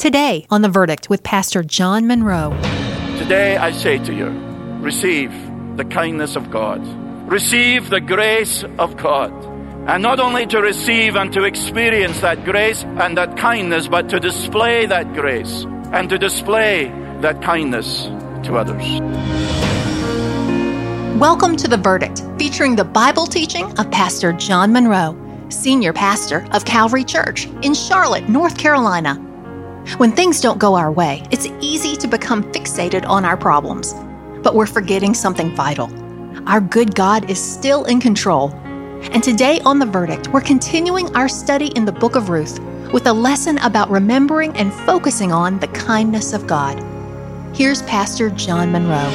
Today 0.00 0.46
on 0.48 0.62
The 0.62 0.70
Verdict 0.70 1.10
with 1.10 1.22
Pastor 1.22 1.62
John 1.62 2.06
Munro. 2.06 2.58
Today 3.18 3.58
I 3.58 3.70
say 3.70 3.98
to 3.98 4.14
you, 4.14 4.30
receive 4.80 5.30
the 5.76 5.84
kindness 5.84 6.36
of 6.36 6.50
God. 6.50 6.80
Receive 7.30 7.90
the 7.90 8.00
grace 8.00 8.64
of 8.78 8.96
God. 8.96 9.30
And 9.86 10.02
not 10.02 10.18
only 10.18 10.46
to 10.46 10.62
receive 10.62 11.16
and 11.16 11.30
to 11.34 11.44
experience 11.44 12.18
that 12.22 12.46
grace 12.46 12.82
and 12.82 13.14
that 13.18 13.36
kindness, 13.36 13.88
but 13.88 14.08
to 14.08 14.18
display 14.18 14.86
that 14.86 15.12
grace 15.12 15.66
and 15.92 16.08
to 16.08 16.16
display 16.16 16.88
that 17.20 17.42
kindness 17.42 18.04
to 18.44 18.56
others. 18.56 19.00
Welcome 21.20 21.58
to 21.58 21.68
The 21.68 21.76
Verdict, 21.76 22.22
featuring 22.38 22.74
the 22.74 22.84
Bible 22.84 23.26
teaching 23.26 23.78
of 23.78 23.90
Pastor 23.90 24.32
John 24.32 24.72
Munro, 24.72 25.14
Senior 25.50 25.92
Pastor 25.92 26.48
of 26.52 26.64
Calvary 26.64 27.04
Church 27.04 27.48
in 27.60 27.74
Charlotte, 27.74 28.30
North 28.30 28.56
Carolina. 28.56 29.26
When 29.96 30.12
things 30.12 30.40
don't 30.40 30.58
go 30.58 30.76
our 30.76 30.92
way, 30.92 31.24
it's 31.30 31.46
easy 31.60 31.96
to 31.96 32.06
become 32.06 32.44
fixated 32.52 33.06
on 33.08 33.24
our 33.24 33.36
problems. 33.36 33.92
But 34.42 34.54
we're 34.54 34.66
forgetting 34.66 35.14
something 35.14 35.54
vital. 35.56 35.90
Our 36.48 36.60
good 36.60 36.94
God 36.94 37.28
is 37.28 37.42
still 37.42 37.84
in 37.84 38.00
control. 38.00 38.50
And 39.12 39.22
today 39.22 39.60
on 39.60 39.78
The 39.78 39.86
Verdict, 39.86 40.28
we're 40.28 40.42
continuing 40.42 41.14
our 41.16 41.28
study 41.28 41.68
in 41.68 41.84
the 41.84 41.92
book 41.92 42.14
of 42.14 42.28
Ruth 42.28 42.60
with 42.92 43.06
a 43.06 43.12
lesson 43.12 43.58
about 43.58 43.90
remembering 43.90 44.56
and 44.56 44.72
focusing 44.72 45.32
on 45.32 45.58
the 45.58 45.68
kindness 45.68 46.32
of 46.32 46.46
God. 46.46 46.78
Here's 47.54 47.82
Pastor 47.82 48.30
John 48.30 48.70
Munro. 48.70 49.10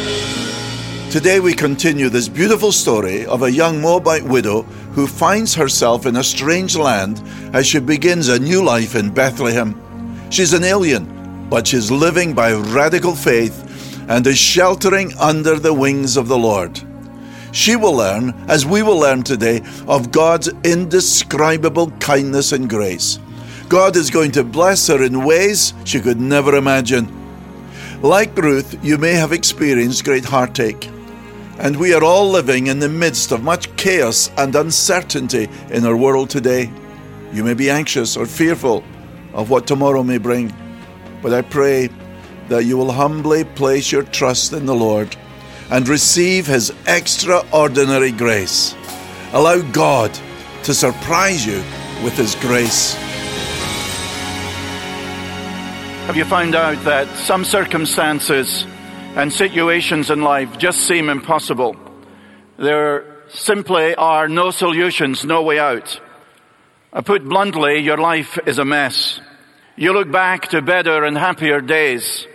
Today 1.09 1.39
we 1.39 1.53
continue 1.53 2.09
this 2.09 2.27
beautiful 2.27 2.73
story 2.73 3.25
of 3.25 3.43
a 3.43 3.51
young 3.51 3.81
Moabite 3.81 4.25
widow 4.25 4.63
who 4.91 5.07
finds 5.07 5.55
herself 5.55 6.05
in 6.05 6.17
a 6.17 6.23
strange 6.23 6.75
land 6.75 7.23
as 7.53 7.65
she 7.65 7.79
begins 7.79 8.27
a 8.27 8.39
new 8.39 8.61
life 8.61 8.95
in 8.95 9.13
Bethlehem. 9.13 9.81
She's 10.35 10.51
an 10.51 10.65
alien, 10.65 11.47
but 11.49 11.65
she's 11.65 11.89
living 11.89 12.33
by 12.33 12.51
radical 12.51 13.15
faith 13.15 13.55
and 14.09 14.27
is 14.27 14.37
sheltering 14.37 15.13
under 15.17 15.57
the 15.57 15.73
wings 15.73 16.17
of 16.17 16.27
the 16.27 16.37
Lord. 16.37 16.77
She 17.53 17.77
will 17.77 17.95
learn, 17.95 18.33
as 18.49 18.65
we 18.65 18.83
will 18.83 18.99
learn 18.99 19.23
today, 19.23 19.61
of 19.87 20.11
God's 20.11 20.49
indescribable 20.65 21.89
kindness 22.01 22.51
and 22.51 22.69
grace. 22.69 23.17
God 23.69 23.95
is 23.95 24.09
going 24.09 24.31
to 24.31 24.43
bless 24.43 24.87
her 24.87 25.01
in 25.01 25.23
ways 25.23 25.73
she 25.85 26.01
could 26.01 26.19
never 26.19 26.57
imagine. 26.57 27.07
Like 28.01 28.35
Ruth, 28.35 28.77
you 28.83 28.97
may 28.97 29.13
have 29.13 29.31
experienced 29.31 30.03
great 30.03 30.25
heartache. 30.25 30.89
And 31.59 31.77
we 31.77 31.93
are 31.93 32.03
all 32.03 32.29
living 32.29 32.67
in 32.67 32.79
the 32.79 32.89
midst 32.89 33.31
of 33.31 33.41
much 33.41 33.73
chaos 33.77 34.29
and 34.35 34.53
uncertainty 34.53 35.47
in 35.69 35.85
our 35.85 35.95
world 35.95 36.29
today. 36.29 36.69
You 37.31 37.45
may 37.45 37.53
be 37.53 37.69
anxious 37.69 38.17
or 38.17 38.25
fearful 38.25 38.83
of 39.35 39.49
what 39.49 39.67
tomorrow 39.67 40.01
may 40.01 40.17
bring, 40.17 40.51
but 41.21 41.33
I 41.33 41.41
pray 41.43 41.89
that 42.47 42.63
you 42.63 42.77
will 42.77 42.91
humbly 42.91 43.43
place 43.43 43.91
your 43.91 44.03
trust 44.03 44.53
in 44.53 44.65
the 44.65 44.75
Lord 44.75 45.15
and 45.69 45.87
receive 45.87 46.47
His 46.47 46.73
extraordinary 46.87 48.11
grace. 48.11 48.73
Allow 49.33 49.61
God 49.71 50.17
to 50.63 50.73
surprise 50.73 51.45
you 51.45 51.57
with 52.03 52.17
His 52.17 52.35
grace. 52.35 52.93
Have 56.05 56.15
you 56.15 56.25
found 56.25 56.55
out 56.55 56.83
that 56.85 57.07
some 57.17 57.43
circumstances 57.43 58.65
and 59.15 59.33
situations 59.33 60.11
in 60.11 60.21
life 60.21 60.57
just 60.57 60.87
seem 60.87 61.09
impossible? 61.09 61.75
There 62.57 63.23
simply 63.29 63.95
are 63.95 64.29
no 64.29 64.51
solutions, 64.51 65.25
no 65.25 65.41
way 65.41 65.59
out. 65.59 65.99
I 66.95 67.01
put 67.01 67.27
bluntly, 67.27 67.79
your 67.79 67.97
life 67.97 68.39
is 68.45 68.57
a 68.57 68.63
mess. 68.63 69.19
You 69.75 69.91
look 69.91 70.09
back 70.09 70.47
to 70.51 70.61
better 70.61 71.03
and 71.03 71.17
happier 71.17 71.59
days, 71.59 72.25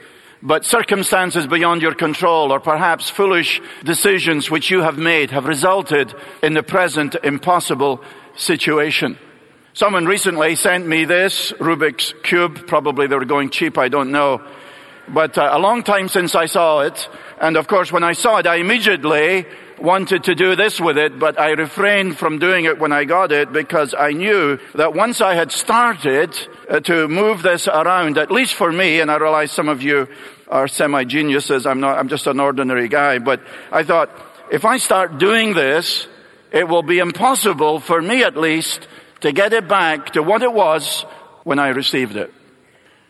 but 0.42 0.66
circumstances 0.66 1.46
beyond 1.46 1.80
your 1.80 1.94
control 1.94 2.52
or 2.52 2.60
perhaps 2.60 3.08
foolish 3.08 3.62
decisions 3.84 4.50
which 4.50 4.70
you 4.70 4.82
have 4.82 4.98
made 4.98 5.30
have 5.30 5.46
resulted 5.46 6.12
in 6.42 6.52
the 6.52 6.62
present 6.62 7.16
impossible 7.24 8.04
situation. 8.36 9.18
Someone 9.72 10.04
recently 10.04 10.56
sent 10.56 10.86
me 10.86 11.06
this 11.06 11.52
Rubik's 11.52 12.12
Cube. 12.22 12.66
Probably 12.66 13.06
they 13.06 13.16
were 13.16 13.24
going 13.24 13.48
cheap, 13.48 13.78
I 13.78 13.88
don't 13.88 14.12
know. 14.12 14.42
But 15.08 15.38
uh, 15.38 15.48
a 15.52 15.58
long 15.58 15.84
time 15.84 16.08
since 16.08 16.34
I 16.34 16.44
saw 16.44 16.80
it. 16.80 17.08
And 17.40 17.56
of 17.56 17.66
course, 17.66 17.90
when 17.90 18.04
I 18.04 18.12
saw 18.12 18.36
it, 18.36 18.46
I 18.46 18.56
immediately 18.56 19.46
wanted 19.82 20.24
to 20.24 20.34
do 20.34 20.56
this 20.56 20.80
with 20.80 20.98
it, 20.98 21.18
but 21.18 21.38
I 21.38 21.50
refrained 21.50 22.18
from 22.18 22.38
doing 22.38 22.64
it 22.64 22.78
when 22.78 22.92
I 22.92 23.04
got 23.04 23.32
it 23.32 23.52
because 23.52 23.94
I 23.94 24.12
knew 24.12 24.58
that 24.74 24.94
once 24.94 25.20
I 25.20 25.34
had 25.34 25.52
started 25.52 26.36
uh, 26.68 26.80
to 26.80 27.08
move 27.08 27.42
this 27.42 27.66
around, 27.66 28.18
at 28.18 28.30
least 28.30 28.54
for 28.54 28.70
me, 28.70 29.00
and 29.00 29.10
I 29.10 29.16
realize 29.16 29.52
some 29.52 29.68
of 29.68 29.82
you 29.82 30.08
are 30.48 30.68
semi-geniuses, 30.68 31.66
I'm 31.66 31.80
not, 31.80 31.98
I'm 31.98 32.08
just 32.08 32.26
an 32.26 32.40
ordinary 32.40 32.88
guy, 32.88 33.18
but 33.18 33.40
I 33.70 33.82
thought, 33.82 34.10
if 34.50 34.64
I 34.64 34.78
start 34.78 35.18
doing 35.18 35.54
this, 35.54 36.08
it 36.52 36.68
will 36.68 36.82
be 36.82 36.98
impossible 36.98 37.80
for 37.80 38.02
me 38.02 38.22
at 38.24 38.36
least 38.36 38.86
to 39.20 39.32
get 39.32 39.52
it 39.52 39.68
back 39.68 40.12
to 40.12 40.22
what 40.22 40.42
it 40.42 40.52
was 40.52 41.02
when 41.44 41.58
I 41.58 41.68
received 41.68 42.16
it. 42.16 42.32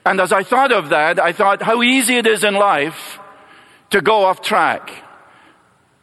And 0.04 0.20
as 0.20 0.32
I 0.32 0.42
thought 0.42 0.72
of 0.72 0.90
that, 0.90 1.18
I 1.18 1.32
thought 1.32 1.62
how 1.62 1.82
easy 1.82 2.16
it 2.16 2.26
is 2.26 2.44
in 2.44 2.54
life 2.54 3.18
to 3.90 4.00
go 4.00 4.24
off 4.24 4.40
track, 4.40 4.90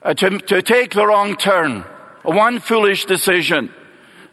uh, 0.07 0.13
to, 0.13 0.39
to 0.39 0.61
take 0.61 0.93
the 0.93 1.05
wrong 1.05 1.35
turn, 1.35 1.83
one 2.23 2.61
foolish 2.61 3.03
decision, 3.03 3.69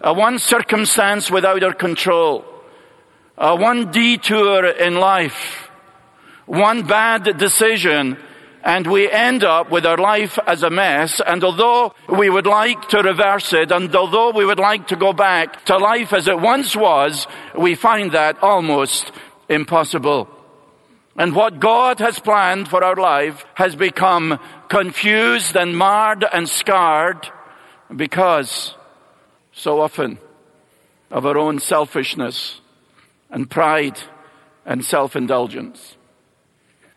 uh, 0.00 0.14
one 0.14 0.38
circumstance 0.38 1.32
without 1.32 1.64
our 1.64 1.74
control, 1.74 2.44
uh, 3.36 3.56
one 3.56 3.90
detour 3.90 4.66
in 4.66 4.94
life, 4.94 5.68
one 6.46 6.86
bad 6.86 7.24
decision, 7.38 8.16
and 8.62 8.86
we 8.86 9.10
end 9.10 9.42
up 9.42 9.68
with 9.72 9.84
our 9.84 9.98
life 9.98 10.38
as 10.46 10.62
a 10.62 10.70
mess. 10.70 11.20
And 11.26 11.42
although 11.42 11.92
we 12.08 12.30
would 12.30 12.46
like 12.46 12.88
to 12.90 13.02
reverse 13.02 13.52
it, 13.52 13.72
and 13.72 13.92
although 13.96 14.30
we 14.30 14.46
would 14.46 14.60
like 14.60 14.86
to 14.88 14.96
go 14.96 15.12
back 15.12 15.64
to 15.64 15.76
life 15.76 16.12
as 16.12 16.28
it 16.28 16.38
once 16.38 16.76
was, 16.76 17.26
we 17.58 17.74
find 17.74 18.12
that 18.12 18.40
almost 18.44 19.10
impossible. 19.48 20.28
And 21.16 21.34
what 21.34 21.60
God 21.60 22.00
has 22.00 22.18
planned 22.18 22.68
for 22.68 22.82
our 22.82 22.96
life 22.96 23.44
has 23.54 23.76
become 23.76 24.38
confused 24.74 25.54
and 25.56 25.78
marred 25.78 26.24
and 26.32 26.48
scarred 26.48 27.28
because 27.94 28.74
so 29.52 29.80
often 29.80 30.18
of 31.12 31.24
our 31.24 31.38
own 31.38 31.60
selfishness 31.60 32.60
and 33.30 33.48
pride 33.48 33.96
and 34.66 34.84
self-indulgence. 34.84 35.96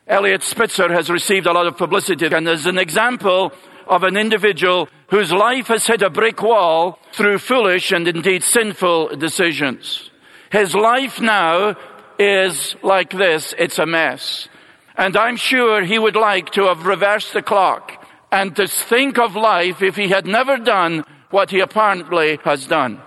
Eliot 0.08 0.42
Spitzer 0.42 0.92
has 0.92 1.12
received 1.12 1.46
a 1.46 1.52
lot 1.52 1.68
of 1.68 1.78
publicity 1.78 2.26
and 2.26 2.48
is 2.50 2.66
an 2.66 2.80
example 2.80 3.52
of 3.86 4.02
an 4.02 4.18
individual 4.18 4.90
whose 5.10 5.32
life 5.32 5.68
has 5.68 5.86
hit 5.86 6.02
a 6.02 6.10
brick 6.10 6.42
wall 6.42 6.98
through 7.14 7.38
foolish 7.38 7.92
and 7.92 8.08
indeed 8.08 8.42
sinful 8.42 9.18
decisions. 9.18 10.10
His 10.52 10.74
life 10.74 11.22
now 11.22 11.76
is 12.18 12.76
like 12.82 13.12
this. 13.12 13.54
It's 13.60 13.78
a 13.78 13.86
mess. 13.86 14.50
And 14.98 15.16
I'm 15.16 15.38
sure 15.38 15.84
he 15.84 16.00
would 16.00 16.16
like 16.16 16.52
to 16.52 16.64
have 16.64 16.86
reversed 16.86 17.34
the 17.34 17.44
clock 17.44 18.04
and 18.32 18.56
to 18.56 18.68
think 18.68 19.20
of 19.20 19.36
life 19.36 19.82
if 19.82 19.96
he 19.96 20.10
had 20.10 20.26
never 20.26 20.58
done 20.58 21.06
what 21.30 21.52
he 21.52 21.60
apparently 21.60 22.40
has 22.44 22.66
done. 22.66 23.02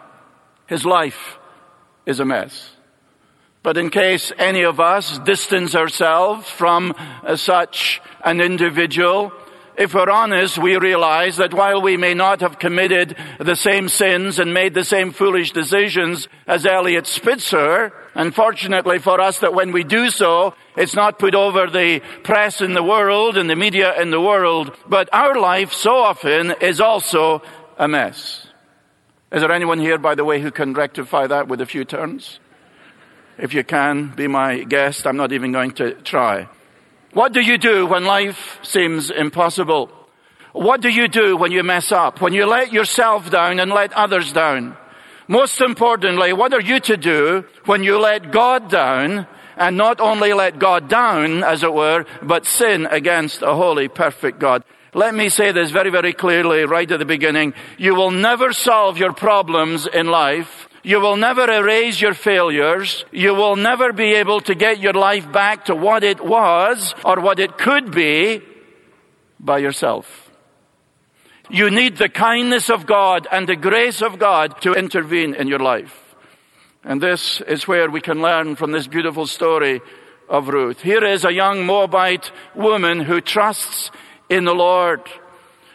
His 0.67 0.85
life 0.85 1.39
is 2.07 2.21
a 2.21 2.25
mess. 2.25 2.71
But 3.63 3.77
in 3.77 3.91
case 3.91 4.33
any 4.39 4.63
of 4.63 4.81
us 4.81 5.19
distance 5.19 5.75
ourselves 5.75 6.49
from 6.49 6.95
uh, 6.97 7.37
such 7.37 8.01
an 8.25 8.41
individual, 8.41 9.33
if 9.77 9.93
we're 9.95 10.11
honest, 10.11 10.59
we 10.59 10.77
realize 10.77 11.37
that 11.39 11.53
while 11.53 11.83
we 11.83 11.97
may 11.97 12.15
not 12.15 12.41
have 12.41 12.59
committed 12.59 13.17
the 13.39 13.57
same 13.57 13.89
sins 13.89 14.39
and 14.39 14.55
made 14.55 14.75
the 14.75 14.85
same 14.85 15.13
foolish 15.13 15.53
decisions 15.53 16.29
as 16.47 16.65
Eliot 16.65 17.07
Spitzer, 17.07 17.93
unfortunately 18.21 18.99
for 18.99 19.21
us 19.21 19.39
that 19.39 19.55
when 19.55 19.73
we 19.73 19.83
do 19.83 20.11
so, 20.11 20.55
it's 20.77 20.95
not 20.95 21.19
put 21.19 21.35
over 21.35 21.67
the 21.67 22.03
press 22.23 22.61
in 22.61 22.75
the 22.75 22.83
world 22.83 23.37
and 23.39 23.49
the 23.49 23.57
media 23.57 23.99
in 24.01 24.11
the 24.11 24.21
world, 24.21 24.77
but 24.87 25.09
our 25.13 25.39
life 25.41 25.73
so 25.73 25.97
often 25.97 26.55
is 26.61 26.81
also 26.81 27.43
a 27.79 27.89
mess. 27.89 28.47
Is 29.33 29.41
there 29.41 29.53
anyone 29.53 29.79
here, 29.79 29.97
by 29.97 30.15
the 30.15 30.25
way, 30.25 30.41
who 30.41 30.51
can 30.51 30.75
rectify 30.75 31.27
that 31.29 31.49
with 31.49 31.61
a 31.61 31.67
few 31.67 31.85
turns? 31.85 32.41
If 33.39 33.55
you 33.55 33.65
can, 33.65 34.09
be 34.15 34.27
my 34.27 34.65
guest. 34.65 35.07
I'm 35.07 35.17
not 35.17 35.33
even 35.33 35.51
going 35.51 35.71
to 35.73 35.95
try. 36.03 36.49
What 37.13 37.33
do 37.33 37.41
you 37.41 37.57
do 37.57 37.87
when 37.87 38.05
life 38.05 38.59
seems 38.63 39.11
impossible? 39.11 39.91
What 40.53 40.83
do 40.83 40.91
you 40.91 41.09
do 41.09 41.37
when 41.37 41.53
you 41.53 41.63
mess 41.63 41.91
up? 41.91 42.21
When 42.21 42.35
you 42.35 42.45
let 42.45 42.73
yourself 42.73 43.31
down 43.31 43.61
and 43.61 43.71
let 43.71 43.93
others 43.95 44.33
down? 44.33 44.77
Most 45.31 45.61
importantly, 45.61 46.33
what 46.33 46.53
are 46.53 46.61
you 46.61 46.81
to 46.81 46.97
do 46.97 47.45
when 47.65 47.85
you 47.85 48.01
let 48.01 48.33
God 48.33 48.69
down 48.69 49.29
and 49.57 49.77
not 49.77 50.01
only 50.01 50.33
let 50.33 50.59
God 50.59 50.89
down, 50.89 51.45
as 51.45 51.63
it 51.63 51.73
were, 51.73 52.05
but 52.21 52.47
sin 52.47 52.87
against 52.91 53.41
a 53.41 53.55
holy, 53.55 53.87
perfect 53.87 54.41
God? 54.41 54.65
Let 54.93 55.15
me 55.15 55.29
say 55.29 55.53
this 55.53 55.71
very, 55.71 55.91
very 55.91 56.13
clearly 56.13 56.65
right 56.65 56.91
at 56.91 56.99
the 56.99 57.05
beginning. 57.05 57.55
You 57.79 57.95
will 57.95 58.11
never 58.11 58.53
solve 58.53 58.99
your 58.99 59.13
problems 59.13 59.87
in 59.87 60.09
life 60.09 60.69
You 60.83 60.99
will 61.01 61.17
never 61.17 61.45
erase 61.51 62.01
your 62.01 62.15
failures. 62.15 63.05
You 63.13 63.35
will 63.35 63.57
never 63.57 63.93
be 63.93 64.15
able 64.15 64.41
to 64.43 64.55
get 64.55 64.81
your 64.81 64.95
life 64.95 65.31
back 65.31 65.67
to 65.67 65.75
what 65.75 66.03
it 66.03 66.25
was 66.25 66.95
or 67.05 67.21
what 67.21 67.39
it 67.39 67.59
could 67.59 67.93
be 67.93 68.41
by 69.39 69.59
yourself. 69.59 70.20
You 71.51 71.69
need 71.69 71.97
the 71.97 72.09
kindness 72.09 72.71
of 72.71 72.87
God 72.87 73.27
and 73.33 73.49
the 73.49 73.57
grace 73.57 74.03
of 74.03 74.21
God 74.21 74.61
to 74.63 74.73
intervene 74.73 75.35
in 75.35 75.49
your 75.49 75.59
life. 75.59 76.15
And 76.85 77.01
this 77.01 77.41
is 77.41 77.67
where 77.67 77.91
we 77.91 78.01
can 78.01 78.23
learn 78.23 78.55
from 78.55 78.71
this 78.71 78.87
beautiful 78.87 79.27
story 79.27 79.81
of 80.29 80.47
Ruth. 80.47 80.81
Here 80.81 81.05
is 81.05 81.25
a 81.25 81.33
young 81.33 81.67
Moabite 81.67 82.31
woman 82.55 83.01
who 83.01 83.21
trusts 83.21 83.91
in 84.29 84.45
the 84.45 84.55
Lord. 84.55 85.01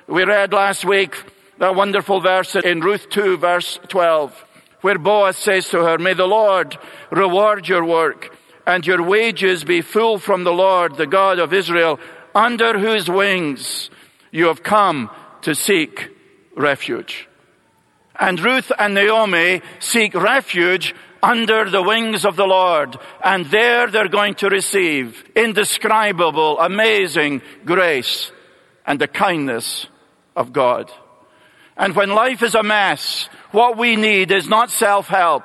We 0.08 0.24
read 0.24 0.54
last 0.54 0.86
week 0.86 1.14
that 1.58 1.76
wonderful 1.76 2.22
verse 2.22 2.56
in 2.56 2.80
Ruth 2.80 3.10
2 3.10 3.36
verse 3.36 3.78
12 3.90 4.46
where 4.80 4.98
Boaz 4.98 5.36
says 5.36 5.68
to 5.70 5.84
her, 5.84 5.98
may 5.98 6.14
the 6.14 6.26
Lord 6.26 6.78
reward 7.12 7.68
your 7.68 7.84
work 7.84 8.34
and 8.66 8.88
your 8.88 9.04
wages 9.04 9.66
be 9.66 9.82
full 9.82 10.20
from 10.20 10.46
the 10.46 10.54
Lord, 10.54 10.96
the 10.96 11.06
God 11.06 11.38
of 11.38 11.52
Israel, 11.52 12.00
under 12.34 12.80
whose 12.80 13.10
wings 13.10 13.90
you 14.32 14.46
have 14.46 14.64
come 14.64 15.10
to 15.46 15.54
seek 15.54 16.10
refuge. 16.58 17.28
And 18.20 18.40
Ruth 18.40 18.72
and 18.80 18.96
Naomi 18.96 19.62
seek 19.80 20.16
refuge 20.16 20.96
under 21.22 21.70
the 21.70 21.84
wings 21.84 22.26
of 22.26 22.36
the 22.36 22.48
Lord. 22.48 22.98
And 23.24 23.46
there 23.46 23.86
they're 23.92 24.08
going 24.08 24.34
to 24.36 24.50
receive 24.50 25.24
indescribable, 25.36 26.60
amazing 26.60 27.44
grace 27.64 28.32
and 28.88 29.00
the 29.00 29.08
kindness 29.08 29.86
of 30.36 30.52
God. 30.52 30.92
And 31.78 31.96
when 31.96 32.10
life 32.10 32.42
is 32.42 32.56
a 32.56 32.64
mess, 32.64 33.30
what 33.52 33.78
we 33.78 33.96
need 33.98 34.32
is 34.32 34.50
not 34.50 34.72
self-help, 34.72 35.44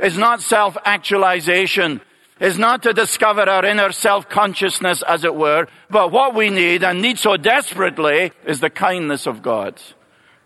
is 0.00 0.18
not 0.18 0.40
self-actualization, 0.40 2.00
is 2.40 2.58
not 2.58 2.82
to 2.84 2.92
discover 2.92 3.42
our 3.42 3.64
inner 3.64 3.92
self-consciousness, 3.92 5.02
as 5.02 5.24
it 5.24 5.34
were, 5.34 5.66
but 5.90 6.12
what 6.12 6.34
we 6.34 6.50
need 6.50 6.84
and 6.84 7.02
need 7.02 7.18
so 7.18 7.36
desperately 7.36 8.32
is 8.46 8.60
the 8.60 8.70
kindness 8.70 9.26
of 9.26 9.42
God 9.42 9.80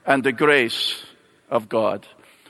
and 0.07 0.25
the 0.25 0.33
grace 0.33 1.03
of 1.51 1.69
God. 1.69 2.07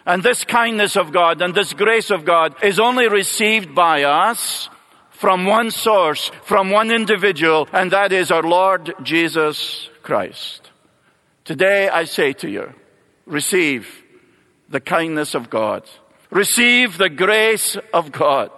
And 0.06 0.22
this 0.22 0.44
kindness 0.44 0.96
of 0.96 1.12
God 1.12 1.42
and 1.42 1.54
this 1.54 1.72
grace 1.72 2.10
of 2.10 2.24
God 2.24 2.54
is 2.62 2.80
only 2.80 3.08
received 3.08 3.74
by 3.74 4.02
us 4.02 4.68
from 5.10 5.46
one 5.46 5.70
source, 5.70 6.30
from 6.44 6.70
one 6.70 6.90
individual, 6.90 7.68
and 7.72 7.92
that 7.92 8.12
is 8.12 8.30
our 8.32 8.42
Lord 8.42 8.94
Jesus 9.02 9.88
Christ. 10.02 10.70
Today 11.44 11.88
I 11.88 12.04
say 12.04 12.32
to 12.34 12.50
you, 12.50 12.72
receive 13.26 14.02
the 14.68 14.80
kindness 14.80 15.34
of 15.34 15.50
God. 15.50 15.88
Receive 16.30 16.98
the 16.98 17.10
grace 17.10 17.76
of 17.92 18.10
God. 18.10 18.50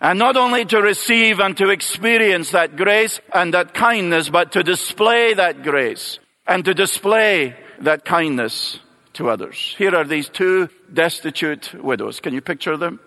And 0.00 0.18
not 0.18 0.36
only 0.36 0.64
to 0.66 0.80
receive 0.80 1.40
and 1.40 1.56
to 1.56 1.70
experience 1.70 2.52
that 2.52 2.76
grace 2.76 3.20
and 3.34 3.52
that 3.54 3.74
kindness, 3.74 4.28
but 4.28 4.52
to 4.52 4.62
display 4.62 5.34
that 5.34 5.62
grace 5.62 6.20
and 6.46 6.64
to 6.64 6.74
display 6.74 7.56
that 7.80 8.04
kindness 8.04 8.78
to 9.14 9.28
others. 9.28 9.74
Here 9.76 9.94
are 9.94 10.04
these 10.04 10.28
two 10.28 10.68
destitute 10.92 11.74
widows. 11.74 12.20
Can 12.20 12.32
you 12.32 12.40
picture 12.40 12.76
them? 12.76 13.00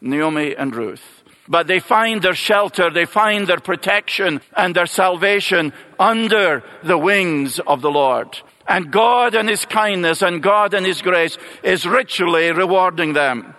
Naomi 0.00 0.56
and 0.56 0.74
Ruth. 0.74 1.22
But 1.48 1.66
they 1.66 1.80
find 1.80 2.22
their 2.22 2.34
shelter, 2.34 2.90
they 2.90 3.04
find 3.04 3.46
their 3.46 3.60
protection 3.60 4.40
and 4.56 4.74
their 4.74 4.86
salvation 4.86 5.72
under 5.98 6.62
the 6.82 6.98
wings 6.98 7.60
of 7.60 7.82
the 7.82 7.90
Lord. 7.90 8.38
And 8.66 8.92
God 8.92 9.34
and 9.34 9.48
His 9.48 9.64
kindness 9.64 10.22
and 10.22 10.42
God 10.42 10.74
and 10.74 10.86
His 10.86 11.02
grace 11.02 11.36
is 11.62 11.86
richly 11.86 12.52
rewarding 12.52 13.12
them. 13.12 13.54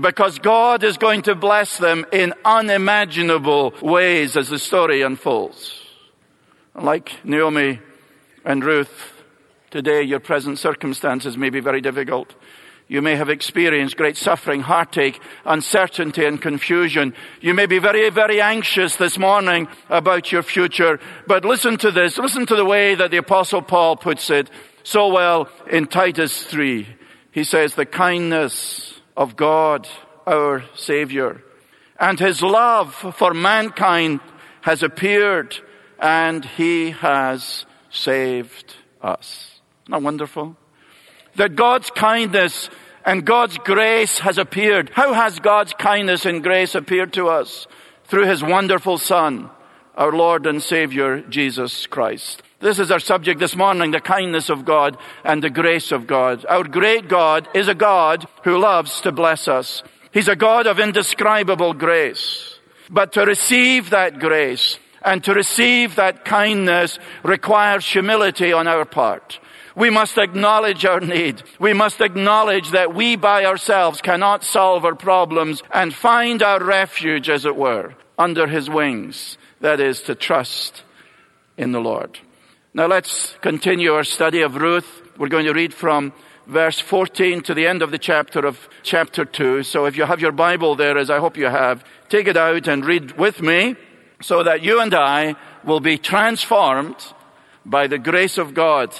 Because 0.00 0.38
God 0.38 0.84
is 0.84 0.98
going 0.98 1.22
to 1.22 1.34
bless 1.34 1.78
them 1.78 2.04
in 2.12 2.34
unimaginable 2.44 3.72
ways 3.80 4.36
as 4.36 4.48
the 4.48 4.58
story 4.58 5.02
unfolds. 5.02 5.82
Like 6.74 7.24
Naomi 7.24 7.80
and 8.44 8.62
Ruth, 8.62 9.22
today 9.70 10.02
your 10.02 10.20
present 10.20 10.58
circumstances 10.58 11.38
may 11.38 11.48
be 11.48 11.60
very 11.60 11.80
difficult. 11.80 12.34
You 12.88 13.02
may 13.02 13.16
have 13.16 13.30
experienced 13.30 13.96
great 13.96 14.16
suffering, 14.16 14.60
heartache, 14.60 15.20
uncertainty 15.44 16.24
and 16.24 16.40
confusion. 16.40 17.14
You 17.40 17.54
may 17.54 17.66
be 17.66 17.78
very, 17.78 18.10
very 18.10 18.40
anxious 18.40 18.96
this 18.96 19.18
morning 19.18 19.66
about 19.88 20.30
your 20.30 20.42
future. 20.42 21.00
But 21.26 21.44
listen 21.44 21.78
to 21.78 21.90
this. 21.90 22.18
Listen 22.18 22.46
to 22.46 22.54
the 22.54 22.64
way 22.64 22.94
that 22.94 23.10
the 23.10 23.16
apostle 23.16 23.62
Paul 23.62 23.96
puts 23.96 24.30
it 24.30 24.50
so 24.84 25.08
well 25.08 25.48
in 25.70 25.86
Titus 25.86 26.44
3. 26.44 26.86
He 27.32 27.42
says, 27.42 27.74
the 27.74 27.86
kindness 27.86 28.95
of 29.16 29.36
God, 29.36 29.88
our 30.26 30.64
Savior, 30.74 31.42
and 31.98 32.18
His 32.18 32.42
love 32.42 32.94
for 32.94 33.32
mankind 33.32 34.20
has 34.62 34.82
appeared 34.82 35.56
and 35.98 36.44
He 36.44 36.90
has 36.90 37.64
saved 37.90 38.74
us. 39.00 39.60
Isn't 39.84 39.92
that 39.92 40.02
wonderful? 40.02 40.56
that 41.36 41.56
God's 41.56 41.90
kindness 41.90 42.68
and 43.04 43.24
God's 43.24 43.58
grace 43.58 44.18
has 44.18 44.38
appeared. 44.38 44.90
How 44.92 45.12
has 45.12 45.38
God's 45.38 45.72
kindness 45.72 46.26
and 46.26 46.42
grace 46.42 46.74
appeared 46.74 47.12
to 47.14 47.28
us? 47.28 47.66
Through 48.04 48.26
His 48.26 48.42
wonderful 48.42 48.98
Son, 48.98 49.50
our 49.96 50.12
Lord 50.12 50.46
and 50.46 50.62
Savior, 50.62 51.20
Jesus 51.22 51.86
Christ. 51.86 52.42
This 52.60 52.78
is 52.78 52.90
our 52.90 53.00
subject 53.00 53.38
this 53.40 53.56
morning, 53.56 53.90
the 53.90 54.00
kindness 54.00 54.48
of 54.48 54.64
God 54.64 54.96
and 55.24 55.42
the 55.42 55.50
grace 55.50 55.92
of 55.92 56.06
God. 56.06 56.44
Our 56.48 56.64
great 56.64 57.08
God 57.08 57.48
is 57.54 57.68
a 57.68 57.74
God 57.74 58.26
who 58.44 58.58
loves 58.58 59.00
to 59.02 59.12
bless 59.12 59.48
us. 59.48 59.82
He's 60.12 60.28
a 60.28 60.36
God 60.36 60.66
of 60.66 60.80
indescribable 60.80 61.74
grace. 61.74 62.58
But 62.88 63.12
to 63.12 63.26
receive 63.26 63.90
that 63.90 64.18
grace 64.18 64.78
and 65.02 65.22
to 65.24 65.34
receive 65.34 65.96
that 65.96 66.24
kindness 66.24 66.98
requires 67.22 67.86
humility 67.86 68.52
on 68.52 68.66
our 68.66 68.84
part. 68.84 69.38
We 69.74 69.90
must 69.90 70.16
acknowledge 70.16 70.86
our 70.86 71.00
need. 71.00 71.42
We 71.58 71.74
must 71.74 72.00
acknowledge 72.00 72.70
that 72.70 72.94
we 72.94 73.16
by 73.16 73.44
ourselves 73.44 74.00
cannot 74.00 74.42
solve 74.42 74.86
our 74.86 74.94
problems 74.94 75.62
and 75.70 75.94
find 75.94 76.42
our 76.42 76.64
refuge, 76.64 77.28
as 77.28 77.44
it 77.44 77.56
were, 77.56 77.94
under 78.18 78.46
His 78.46 78.70
wings. 78.70 79.36
That 79.60 79.80
is 79.80 80.02
to 80.02 80.14
trust 80.14 80.82
in 81.56 81.72
the 81.72 81.80
Lord. 81.80 82.18
Now 82.74 82.86
let's 82.86 83.36
continue 83.40 83.94
our 83.94 84.04
study 84.04 84.42
of 84.42 84.56
Ruth. 84.56 85.02
We're 85.16 85.28
going 85.28 85.46
to 85.46 85.54
read 85.54 85.72
from 85.72 86.12
verse 86.46 86.78
14 86.78 87.42
to 87.42 87.54
the 87.54 87.66
end 87.66 87.82
of 87.82 87.90
the 87.90 87.98
chapter 87.98 88.46
of 88.46 88.68
chapter 88.82 89.24
2. 89.24 89.62
So 89.62 89.86
if 89.86 89.96
you 89.96 90.04
have 90.04 90.20
your 90.20 90.32
Bible 90.32 90.76
there, 90.76 90.98
as 90.98 91.08
I 91.08 91.18
hope 91.18 91.36
you 91.36 91.46
have, 91.46 91.84
take 92.08 92.28
it 92.28 92.36
out 92.36 92.68
and 92.68 92.84
read 92.84 93.12
with 93.18 93.40
me 93.40 93.76
so 94.20 94.42
that 94.42 94.62
you 94.62 94.80
and 94.80 94.94
I 94.94 95.36
will 95.64 95.80
be 95.80 95.98
transformed 95.98 96.96
by 97.64 97.86
the 97.86 97.98
grace 97.98 98.38
of 98.38 98.54
God 98.54 98.94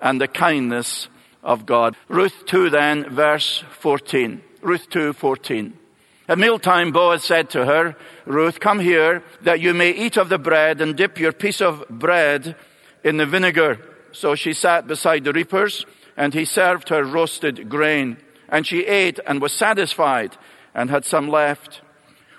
and 0.00 0.20
the 0.20 0.28
kindness 0.28 1.08
of 1.42 1.66
God. 1.66 1.96
Ruth 2.08 2.44
2 2.46 2.70
then, 2.70 3.08
verse 3.08 3.64
14. 3.80 4.42
Ruth 4.62 4.88
2, 4.90 5.12
14. 5.14 5.78
At 6.26 6.38
mealtime, 6.38 6.90
Boaz 6.90 7.22
said 7.22 7.50
to 7.50 7.66
her, 7.66 7.96
Ruth, 8.24 8.58
come 8.58 8.80
here 8.80 9.22
that 9.42 9.60
you 9.60 9.74
may 9.74 9.90
eat 9.90 10.16
of 10.16 10.30
the 10.30 10.38
bread 10.38 10.80
and 10.80 10.96
dip 10.96 11.18
your 11.18 11.32
piece 11.32 11.60
of 11.60 11.86
bread 11.90 12.56
in 13.02 13.18
the 13.18 13.26
vinegar. 13.26 13.78
So 14.12 14.34
she 14.34 14.54
sat 14.54 14.86
beside 14.86 15.24
the 15.24 15.34
reapers 15.34 15.84
and 16.16 16.32
he 16.32 16.46
served 16.46 16.88
her 16.88 17.04
roasted 17.04 17.68
grain 17.68 18.16
and 18.48 18.66
she 18.66 18.86
ate 18.86 19.20
and 19.26 19.42
was 19.42 19.52
satisfied 19.52 20.36
and 20.74 20.88
had 20.88 21.04
some 21.04 21.28
left. 21.28 21.82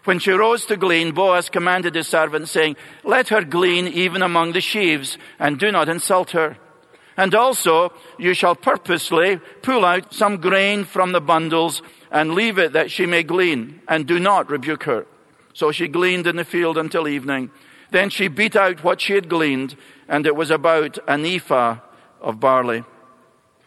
When 0.05 0.17
she 0.17 0.31
rose 0.31 0.65
to 0.67 0.77
glean, 0.77 1.11
Boaz 1.11 1.49
commanded 1.49 1.93
his 1.93 2.07
servant 2.07 2.47
saying, 2.47 2.77
let 3.03 3.29
her 3.29 3.43
glean 3.43 3.87
even 3.87 4.23
among 4.23 4.53
the 4.53 4.61
sheaves 4.61 5.17
and 5.37 5.59
do 5.59 5.71
not 5.71 5.89
insult 5.89 6.31
her. 6.31 6.57
And 7.17 7.33
also, 7.33 7.93
you 8.17 8.33
shall 8.33 8.55
purposely 8.55 9.39
pull 9.61 9.85
out 9.85 10.13
some 10.13 10.37
grain 10.37 10.83
from 10.83 11.11
the 11.11 11.21
bundles 11.21 11.81
and 12.11 12.33
leave 12.33 12.57
it 12.57 12.73
that 12.73 12.91
she 12.91 13.05
may 13.05 13.23
glean, 13.23 13.81
and 13.87 14.05
do 14.05 14.19
not 14.19 14.49
rebuke 14.49 14.83
her. 14.83 15.05
So 15.53 15.71
she 15.71 15.87
gleaned 15.87 16.27
in 16.27 16.35
the 16.35 16.43
field 16.43 16.77
until 16.77 17.07
evening. 17.07 17.51
Then 17.91 18.09
she 18.09 18.27
beat 18.27 18.55
out 18.55 18.83
what 18.83 19.01
she 19.01 19.13
had 19.13 19.29
gleaned, 19.29 19.75
and 20.07 20.25
it 20.25 20.35
was 20.35 20.51
about 20.51 20.97
an 21.07 21.25
ephah 21.25 21.77
of 22.21 22.39
barley. 22.39 22.83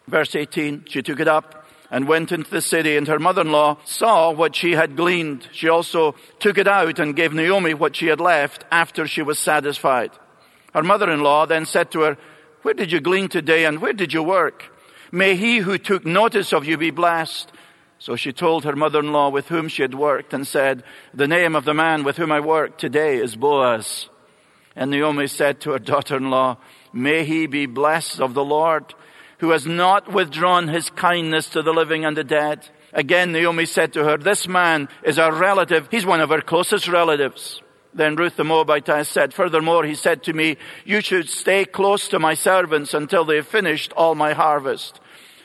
Verse 0.07 0.35
18, 0.35 0.85
she 0.87 1.01
took 1.01 1.19
it 1.19 1.27
up 1.27 1.65
and 1.91 2.07
went 2.07 2.31
into 2.31 2.51
the 2.51 2.61
city, 2.61 2.95
and 2.95 3.07
her 3.07 3.19
mother-in-law 3.19 3.77
saw 3.85 4.31
what 4.31 4.55
she 4.55 4.73
had 4.73 4.95
gleaned. 4.95 5.47
She 5.51 5.67
also 5.67 6.15
took 6.39 6.57
it 6.57 6.67
out 6.67 6.99
and 6.99 7.15
gave 7.15 7.33
Naomi 7.33 7.73
what 7.73 7.95
she 7.95 8.07
had 8.07 8.19
left 8.19 8.63
after 8.71 9.07
she 9.07 9.23
was 9.23 9.39
satisfied. 9.39 10.11
Her 10.73 10.83
mother-in-law 10.83 11.47
then 11.47 11.65
said 11.65 11.89
to 11.91 12.01
her, 12.01 12.17
where 12.61 12.73
did 12.73 12.91
you 12.91 12.99
glean 12.99 13.29
today 13.29 13.65
and 13.65 13.81
where 13.81 13.93
did 13.93 14.13
you 14.13 14.21
work? 14.21 14.65
May 15.11 15.35
he 15.35 15.57
who 15.57 15.77
took 15.77 16.05
notice 16.05 16.53
of 16.53 16.65
you 16.65 16.77
be 16.77 16.91
blessed. 16.91 17.51
So 17.99 18.15
she 18.15 18.31
told 18.31 18.63
her 18.63 18.75
mother-in-law 18.75 19.29
with 19.29 19.49
whom 19.49 19.67
she 19.67 19.81
had 19.81 19.93
worked 19.93 20.33
and 20.33 20.47
said, 20.47 20.83
the 21.13 21.27
name 21.27 21.53
of 21.53 21.65
the 21.65 21.73
man 21.73 22.03
with 22.03 22.15
whom 22.15 22.31
I 22.31 22.39
work 22.39 22.77
today 22.77 23.17
is 23.17 23.35
Boaz. 23.35 24.07
And 24.73 24.89
Naomi 24.89 25.27
said 25.27 25.59
to 25.61 25.71
her 25.71 25.79
daughter-in-law, 25.93 26.57
may 26.93 27.25
he 27.25 27.45
be 27.45 27.65
blessed 27.65 28.21
of 28.21 28.33
the 28.33 28.43
Lord 28.43 28.95
who 29.39 29.51
has 29.51 29.65
not 29.65 30.11
withdrawn 30.11 30.67
his 30.67 30.89
kindness 30.89 31.49
to 31.49 31.61
the 31.61 31.73
living 31.73 32.05
and 32.05 32.15
the 32.15 32.23
dead. 32.23 32.69
Again, 32.93 33.31
Naomi 33.31 33.65
said 33.65 33.93
to 33.93 34.03
her, 34.03 34.17
This 34.17 34.47
man 34.47 34.89
is 35.03 35.19
our 35.19 35.33
relative. 35.33 35.87
He's 35.91 36.05
one 36.05 36.21
of 36.21 36.31
our 36.31 36.41
closest 36.41 36.87
relatives. 36.87 37.61
Then 37.93 38.15
Ruth 38.15 38.35
the 38.35 38.43
Moabitess 38.43 39.07
said, 39.07 39.33
Furthermore, 39.33 39.83
he 39.85 39.95
said 39.95 40.23
to 40.23 40.33
me, 40.33 40.57
You 40.85 41.01
should 41.01 41.29
stay 41.29 41.65
close 41.65 42.07
to 42.09 42.19
my 42.19 42.33
servants 42.33 42.93
until 42.93 43.25
they 43.25 43.37
have 43.37 43.47
finished 43.47 43.93
all 43.93 44.15
my 44.15 44.33
harvest. 44.33 44.99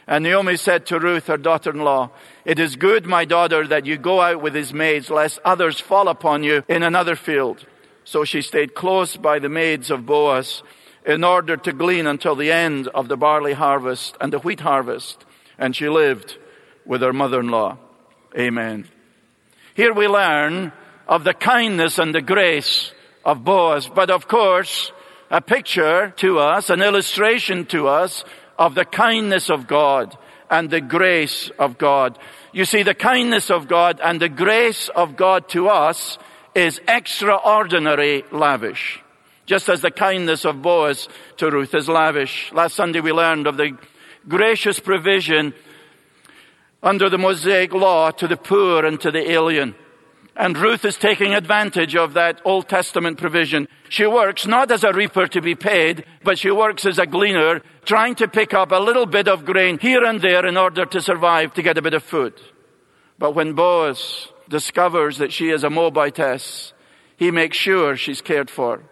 And 0.07 0.25
Naomi 0.25 0.57
said 0.57 0.87
to 0.87 1.01
Ruth, 1.01 1.29
her 1.29 1.39
daughter-in-law, 1.39 2.11
It 2.45 2.59
is 2.59 2.77
good, 2.77 3.07
my 3.07 3.25
daughter, 3.25 3.67
that 3.67 3.87
you 3.87 3.97
go 3.97 4.21
out 4.21 4.43
with 4.43 4.55
his 4.55 4.73
maids, 4.73 5.09
lest 5.09 5.39
others 5.45 5.81
fall 5.81 6.09
upon 6.09 6.43
you 6.43 6.63
in 6.69 6.83
another 6.83 7.17
field. 7.17 7.65
So 8.05 8.25
she 8.25 8.43
stayed 8.43 8.75
close 8.75 9.17
by 9.17 9.39
the 9.39 9.49
maids 9.49 9.91
of 9.91 10.05
Boaz 10.05 10.63
in 11.07 11.25
order 11.25 11.57
to 11.57 11.73
glean 11.73 12.07
until 12.07 12.35
the 12.35 12.53
end 12.53 12.89
of 12.89 13.09
the 13.09 13.17
barley 13.17 13.55
harvest 13.55 14.17
and 14.21 14.33
the 14.33 14.39
wheat 14.39 14.61
harvest. 14.61 15.25
And 15.59 15.75
she 15.75 15.89
lived 15.89 16.37
with 16.85 17.01
her 17.01 17.13
mother-in-law. 17.13 17.79
Amen. 18.39 18.89
Here 19.75 19.93
we 19.93 20.07
learn 20.07 20.73
of 21.09 21.25
the 21.25 21.35
kindness 21.35 21.99
and 21.99 22.15
the 22.15 22.23
grace 22.23 22.93
of 23.25 23.45
Boaz, 23.45 23.89
but 23.89 24.11
of 24.11 24.29
course, 24.29 24.93
a 25.31 25.41
picture 25.41 26.13
to 26.19 26.39
us, 26.39 26.71
an 26.71 26.83
illustration 26.83 27.65
to 27.67 27.89
us 27.89 28.25
of 28.59 28.75
the 28.75 28.85
kindness 28.85 29.51
of 29.51 29.67
God 29.67 30.17
and 30.51 30.71
the 30.71 30.81
grace 30.81 31.51
of 31.59 31.79
God. 31.79 32.19
You 32.53 32.65
see, 32.65 32.83
the 32.83 32.95
kindness 32.95 33.51
of 33.51 33.69
God 33.69 34.01
and 34.03 34.21
the 34.21 34.29
grace 34.29 34.89
of 34.89 35.17
God 35.17 35.49
to 35.51 35.69
us 35.69 36.19
is 36.55 36.81
extraordinary 36.87 38.25
lavish. 38.31 39.01
Just 39.47 39.69
as 39.69 39.83
the 39.83 39.91
kindness 39.91 40.45
of 40.45 40.63
Boaz 40.63 41.09
to 41.37 41.51
Ruth 41.51 41.75
is 41.75 41.89
lavish. 41.89 42.53
Last 42.53 42.77
Sunday 42.77 43.01
we 43.01 43.13
learned 43.13 43.47
of 43.47 43.57
the 43.57 43.77
gracious 44.27 44.79
provision 44.81 45.53
under 46.83 47.11
the 47.11 47.19
Mosaic 47.19 47.73
law 47.73 48.11
to 48.11 48.29
the 48.29 48.37
poor 48.37 48.85
and 48.85 49.01
to 49.01 49.11
the 49.11 49.31
alien. 49.31 49.75
And 50.37 50.59
Ruth 50.59 50.85
is 50.85 50.97
taking 50.97 51.33
advantage 51.33 51.95
of 51.95 52.15
that 52.15 52.41
Old 52.45 52.69
Testament 52.69 53.19
provision. 53.19 53.69
She 53.89 54.07
works 54.07 54.47
not 54.47 54.71
as 54.73 54.83
a 54.83 54.93
reaper 54.93 55.27
to 55.29 55.41
be 55.41 55.55
paid, 55.55 56.05
but 56.25 56.39
she 56.39 56.51
works 56.51 56.85
as 56.85 56.99
a 56.99 57.07
gleaner, 57.07 57.63
trying 57.85 58.17
to 58.17 58.29
pick 58.29 58.53
up 58.53 58.73
a 58.73 58.83
little 58.83 59.07
bit 59.07 59.29
of 59.29 59.45
grain 59.45 59.79
here 59.79 60.03
and 60.03 60.21
there 60.21 60.45
in 60.45 60.57
order 60.57 60.87
to 60.87 61.01
survive, 61.01 61.55
to 61.55 61.63
get 61.63 61.79
a 61.79 61.83
bit 61.83 61.95
of 61.95 62.03
food. 62.03 62.35
But 63.19 63.35
when 63.35 63.53
Boaz 63.53 64.29
discovers 64.49 65.19
that 65.19 65.33
she 65.33 65.51
is 65.51 65.63
a 65.63 65.71
Moabitess, 65.71 66.73
he 67.17 67.31
makes 67.31 67.57
sure 67.57 67.97
she's 67.97 68.21
cared 68.21 68.51
for. 68.51 68.83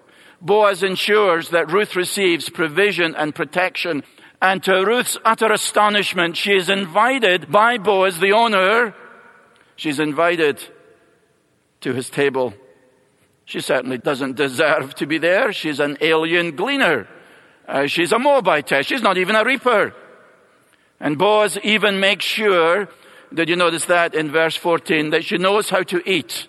Boaz 0.40 0.84
ensures 0.84 1.50
that 1.50 1.72
Ruth 1.72 1.96
receives 1.96 2.49
provision 2.49 3.16
and 3.16 3.34
protection 3.34 4.04
and 4.42 4.61
to 4.64 4.84
Ruth's 4.84 5.16
utter 5.25 5.52
astonishment, 5.52 6.37
she 6.37 6.54
is 6.54 6.68
invited 6.68 7.52
by 7.52 7.78
Boaz, 7.78 8.18
the 8.18 8.32
owner, 8.32 8.92
she's 9.76 10.00
invited 10.00 10.61
to 11.83 11.93
his 11.93 12.11
table. 12.11 12.55
She 13.45 13.61
certainly 13.61 13.99
doesn't 13.99 14.37
deserve 14.37 14.95
to 14.97 15.07
be 15.07 15.19
there. 15.19 15.53
She's 15.53 15.81
an 15.81 15.99
alien 16.01 16.57
gleaner. 16.57 17.09
Uh, 17.67 17.87
she's 17.87 18.12
a 18.12 18.19
Moabite. 18.19 18.85
She's 18.85 19.03
not 19.03 19.19
even 19.19 19.37
a 19.37 19.45
reaper. 19.45 19.95
And 21.01 21.19
Boaz 21.19 21.59
even 21.62 22.01
makes 22.01 22.25
sure, 22.25 22.89
did 23.35 23.49
you 23.49 23.57
notice 23.57 23.87
that 23.87 24.15
in 24.15 24.31
verse 24.31 24.57
14, 24.57 25.11
that 25.11 25.25
she 25.25 25.37
knows 25.39 25.69
how 25.69 25.83
to 25.83 26.09
eat. 26.09 26.47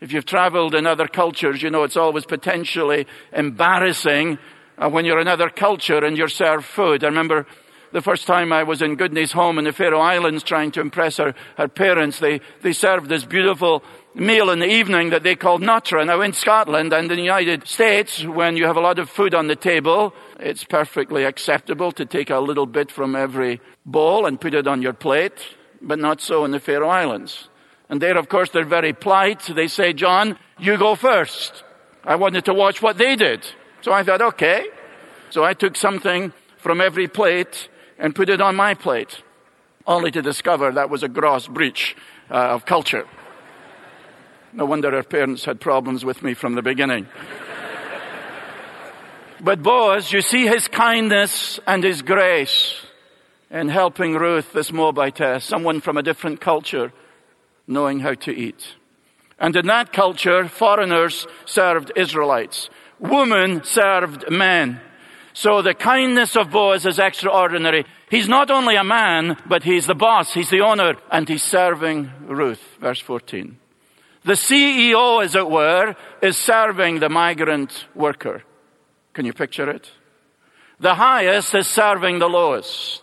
If 0.00 0.12
you've 0.12 0.26
traveled 0.26 0.74
in 0.74 0.86
other 0.86 1.08
cultures, 1.08 1.62
you 1.62 1.70
know 1.70 1.84
it's 1.84 1.96
always 1.96 2.26
potentially 2.26 3.06
embarrassing 3.32 4.38
uh, 4.76 4.90
when 4.90 5.04
you're 5.04 5.20
in 5.20 5.26
another 5.26 5.48
culture 5.48 6.04
and 6.04 6.18
you're 6.18 6.28
served 6.28 6.64
food. 6.64 7.02
I 7.02 7.08
remember 7.08 7.46
the 7.92 8.02
first 8.02 8.26
time 8.26 8.52
I 8.52 8.64
was 8.64 8.82
in 8.82 8.96
Gudny's 8.96 9.32
home 9.32 9.58
in 9.58 9.64
the 9.64 9.72
Faroe 9.72 10.00
Islands 10.00 10.42
trying 10.42 10.72
to 10.72 10.80
impress 10.80 11.16
her, 11.16 11.34
her 11.56 11.68
parents, 11.68 12.18
they, 12.18 12.40
they 12.60 12.72
served 12.72 13.08
this 13.08 13.24
beautiful 13.24 13.82
meal 14.16 14.48
in 14.48 14.60
the 14.60 14.66
evening 14.66 15.10
that 15.10 15.22
they 15.22 15.36
called 15.36 15.60
natra. 15.60 16.06
Now 16.06 16.22
in 16.22 16.32
Scotland 16.32 16.92
and 16.92 17.10
in 17.10 17.16
the 17.16 17.22
United 17.22 17.68
States, 17.68 18.24
when 18.24 18.56
you 18.56 18.64
have 18.64 18.76
a 18.76 18.80
lot 18.80 18.98
of 18.98 19.10
food 19.10 19.34
on 19.34 19.46
the 19.46 19.56
table, 19.56 20.14
it's 20.40 20.64
perfectly 20.64 21.24
acceptable 21.24 21.92
to 21.92 22.06
take 22.06 22.30
a 22.30 22.38
little 22.38 22.64
bit 22.64 22.90
from 22.90 23.14
every 23.14 23.60
bowl 23.84 24.24
and 24.24 24.40
put 24.40 24.54
it 24.54 24.66
on 24.66 24.80
your 24.80 24.94
plate, 24.94 25.38
but 25.82 25.98
not 25.98 26.22
so 26.22 26.46
in 26.46 26.50
the 26.50 26.60
Faroe 26.60 26.88
Islands. 26.88 27.50
And 27.90 28.00
there, 28.00 28.16
of 28.16 28.28
course, 28.28 28.50
they're 28.50 28.64
very 28.64 28.94
polite. 28.94 29.42
They 29.54 29.68
say, 29.68 29.92
John, 29.92 30.38
you 30.58 30.78
go 30.78 30.94
first. 30.94 31.62
I 32.02 32.16
wanted 32.16 32.46
to 32.46 32.54
watch 32.54 32.80
what 32.80 32.96
they 32.96 33.16
did. 33.16 33.46
So 33.82 33.92
I 33.92 34.02
thought, 34.02 34.22
okay. 34.22 34.66
So 35.28 35.44
I 35.44 35.52
took 35.52 35.76
something 35.76 36.32
from 36.56 36.80
every 36.80 37.06
plate 37.06 37.68
and 37.98 38.14
put 38.14 38.30
it 38.30 38.40
on 38.40 38.56
my 38.56 38.74
plate, 38.74 39.22
only 39.86 40.10
to 40.10 40.22
discover 40.22 40.72
that 40.72 40.88
was 40.88 41.02
a 41.02 41.08
gross 41.08 41.46
breach 41.46 41.96
uh, 42.30 42.34
of 42.34 42.64
culture. 42.64 43.06
No 44.56 44.64
wonder 44.64 44.90
her 44.90 45.02
parents 45.02 45.44
had 45.44 45.60
problems 45.60 46.02
with 46.02 46.22
me 46.22 46.32
from 46.32 46.54
the 46.54 46.62
beginning. 46.62 47.06
but 49.38 49.62
Boaz, 49.62 50.10
you 50.10 50.22
see 50.22 50.46
his 50.46 50.66
kindness 50.66 51.60
and 51.66 51.84
his 51.84 52.00
grace 52.00 52.80
in 53.50 53.68
helping 53.68 54.14
Ruth, 54.14 54.54
this 54.54 54.72
Moabitess, 54.72 55.44
someone 55.44 55.82
from 55.82 55.98
a 55.98 56.02
different 56.02 56.40
culture, 56.40 56.90
knowing 57.66 58.00
how 58.00 58.14
to 58.14 58.32
eat. 58.32 58.74
And 59.38 59.54
in 59.54 59.66
that 59.66 59.92
culture, 59.92 60.48
foreigners 60.48 61.26
served 61.44 61.92
Israelites 61.94 62.70
Women 62.98 63.62
served 63.62 64.30
men. 64.30 64.80
So 65.34 65.60
the 65.60 65.74
kindness 65.74 66.34
of 66.34 66.50
Boaz 66.50 66.86
is 66.86 66.98
extraordinary. 66.98 67.84
He's 68.10 68.26
not 68.26 68.50
only 68.50 68.76
a 68.76 68.84
man, 68.84 69.36
but 69.46 69.62
he's 69.62 69.86
the 69.86 69.94
boss, 69.94 70.32
he's 70.32 70.48
the 70.48 70.62
owner, 70.62 70.94
and 71.12 71.28
he's 71.28 71.42
serving 71.42 72.10
Ruth. 72.26 72.62
Verse 72.80 73.00
14. 73.00 73.58
The 74.26 74.32
CEO, 74.32 75.24
as 75.24 75.36
it 75.36 75.48
were, 75.48 75.94
is 76.20 76.36
serving 76.36 76.98
the 76.98 77.08
migrant 77.08 77.86
worker. 77.94 78.42
Can 79.12 79.24
you 79.24 79.32
picture 79.32 79.70
it? 79.70 79.88
The 80.80 80.96
highest 80.96 81.54
is 81.54 81.68
serving 81.68 82.18
the 82.18 82.28
lowest. 82.28 83.02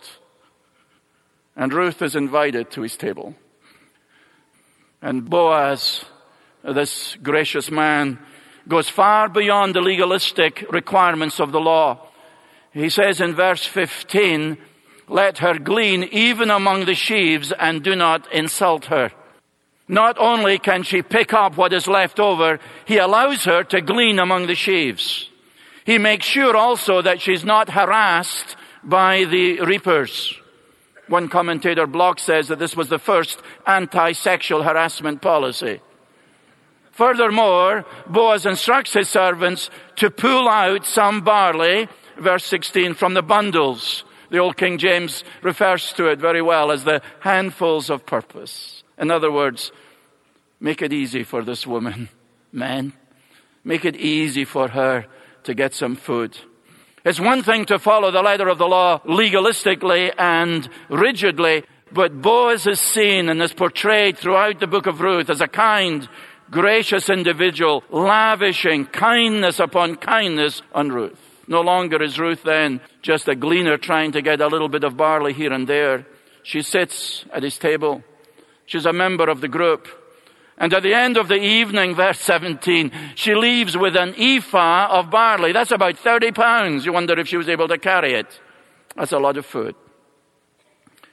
And 1.55 1.73
Ruth 1.73 2.01
is 2.01 2.17
invited 2.17 2.71
to 2.71 2.81
his 2.81 2.97
table. 2.97 3.35
And 5.01 5.29
Boaz, 5.29 6.03
this 6.61 7.15
gracious 7.23 7.71
man, 7.71 8.19
goes 8.67 8.89
far 8.89 9.29
beyond 9.29 9.75
the 9.75 9.81
legalistic 9.81 10.65
requirements 10.71 11.39
of 11.39 11.53
the 11.53 11.61
law. 11.61 12.05
He 12.73 12.89
says 12.89 13.21
in 13.21 13.33
verse 13.33 13.65
15, 13.65 14.57
let 15.07 15.37
her 15.37 15.57
glean 15.57 16.03
even 16.03 16.49
among 16.49 16.83
the 16.83 16.95
sheaves 16.95 17.53
and 17.57 17.81
do 17.81 17.95
not 17.95 18.29
insult 18.33 18.85
her. 18.85 19.11
Not 19.87 20.17
only 20.17 20.59
can 20.59 20.83
she 20.83 21.01
pick 21.01 21.33
up 21.33 21.57
what 21.57 21.73
is 21.73 21.87
left 21.87 22.19
over, 22.19 22.59
he 22.85 22.97
allows 22.97 23.43
her 23.43 23.63
to 23.65 23.81
glean 23.81 24.19
among 24.19 24.47
the 24.47 24.55
sheaves. 24.55 25.29
He 25.85 25.97
makes 25.97 26.25
sure 26.25 26.55
also 26.55 27.01
that 27.01 27.21
she's 27.21 27.43
not 27.43 27.69
harassed 27.69 28.55
by 28.83 29.25
the 29.25 29.59
reapers. 29.61 30.33
One 31.07 31.27
commentator 31.27 31.85
Block 31.85 32.19
says 32.19 32.47
that 32.47 32.59
this 32.59 32.77
was 32.77 32.87
the 32.87 32.99
first 32.99 33.41
anti-sexual 33.67 34.63
harassment 34.63 35.21
policy. 35.21 35.81
Furthermore, 36.91 37.85
Boaz 38.07 38.45
instructs 38.45 38.93
his 38.93 39.09
servants 39.09 39.69
to 39.97 40.09
pull 40.09 40.47
out 40.47 40.85
some 40.85 41.21
barley, 41.21 41.89
verse 42.17 42.45
16, 42.45 42.93
from 42.93 43.15
the 43.15 43.23
bundles. 43.23 44.05
The 44.29 44.37
old 44.37 44.57
King 44.57 44.77
James 44.77 45.23
refers 45.41 45.91
to 45.93 46.07
it 46.07 46.19
very 46.19 46.41
well 46.41 46.71
as 46.71 46.83
the 46.83 47.01
handfuls 47.19 47.89
of 47.89 48.05
purpose. 48.05 48.82
In 48.97 49.11
other 49.11 49.31
words, 49.31 49.71
make 50.59 50.81
it 50.81 50.93
easy 50.93 51.23
for 51.23 51.43
this 51.43 51.65
woman, 51.65 52.09
men. 52.51 52.93
Make 53.63 53.85
it 53.85 53.95
easy 53.95 54.45
for 54.45 54.67
her 54.69 55.05
to 55.43 55.53
get 55.53 55.73
some 55.73 55.95
food. 55.95 56.37
It's 57.05 57.19
one 57.19 57.43
thing 57.43 57.65
to 57.65 57.79
follow 57.79 58.11
the 58.11 58.21
letter 58.21 58.47
of 58.47 58.57
the 58.57 58.67
law 58.67 58.99
legalistically 58.99 60.13
and 60.17 60.69
rigidly, 60.89 61.63
but 61.91 62.21
Boaz 62.21 62.65
is 62.65 62.79
seen 62.79 63.29
and 63.29 63.41
is 63.41 63.53
portrayed 63.53 64.17
throughout 64.17 64.59
the 64.59 64.67
book 64.67 64.87
of 64.87 65.01
Ruth 65.01 65.29
as 65.29 65.41
a 65.41 65.47
kind, 65.47 66.07
gracious 66.49 67.09
individual, 67.09 67.83
lavishing 67.89 68.85
kindness 68.85 69.59
upon 69.59 69.97
kindness 69.97 70.61
on 70.73 70.89
Ruth. 70.89 71.19
No 71.47 71.61
longer 71.61 72.01
is 72.01 72.17
Ruth 72.17 72.43
then 72.43 72.79
just 73.01 73.27
a 73.27 73.35
gleaner 73.35 73.77
trying 73.77 74.13
to 74.13 74.21
get 74.21 74.39
a 74.39 74.47
little 74.47 74.69
bit 74.69 74.85
of 74.85 74.95
barley 74.95 75.33
here 75.33 75.51
and 75.51 75.67
there. 75.67 76.05
She 76.43 76.61
sits 76.61 77.25
at 77.33 77.43
his 77.43 77.57
table. 77.57 78.03
She's 78.65 78.85
a 78.85 78.93
member 78.93 79.29
of 79.29 79.41
the 79.41 79.47
group. 79.47 79.87
And 80.57 80.73
at 80.73 80.83
the 80.83 80.93
end 80.93 81.17
of 81.17 81.27
the 81.27 81.41
evening, 81.41 81.95
verse 81.95 82.19
17, 82.19 82.91
she 83.15 83.33
leaves 83.33 83.75
with 83.75 83.95
an 83.95 84.13
ephah 84.17 84.87
of 84.91 85.09
barley. 85.09 85.51
That's 85.51 85.71
about 85.71 85.97
30 85.97 86.31
pounds. 86.31 86.85
You 86.85 86.93
wonder 86.93 87.19
if 87.19 87.27
she 87.27 87.37
was 87.37 87.49
able 87.49 87.67
to 87.67 87.77
carry 87.77 88.13
it. 88.13 88.39
That's 88.95 89.11
a 89.11 89.19
lot 89.19 89.37
of 89.37 89.45
food. 89.45 89.75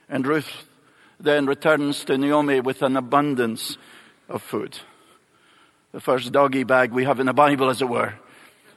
And 0.09 0.26
Ruth 0.26 0.69
then 1.19 1.47
returns 1.47 2.04
to 2.04 2.19
Naomi 2.19 2.61
with 2.61 2.83
an 2.83 2.97
abundance 2.97 3.78
of 4.28 4.42
food 4.42 4.78
the 5.92 6.00
first 6.00 6.30
doggy 6.30 6.62
bag 6.64 6.92
we 6.92 7.04
have 7.04 7.19
in 7.19 7.26
the 7.26 7.33
Bible, 7.33 7.69
as 7.69 7.83
it 7.83 7.88
were. 7.88 8.14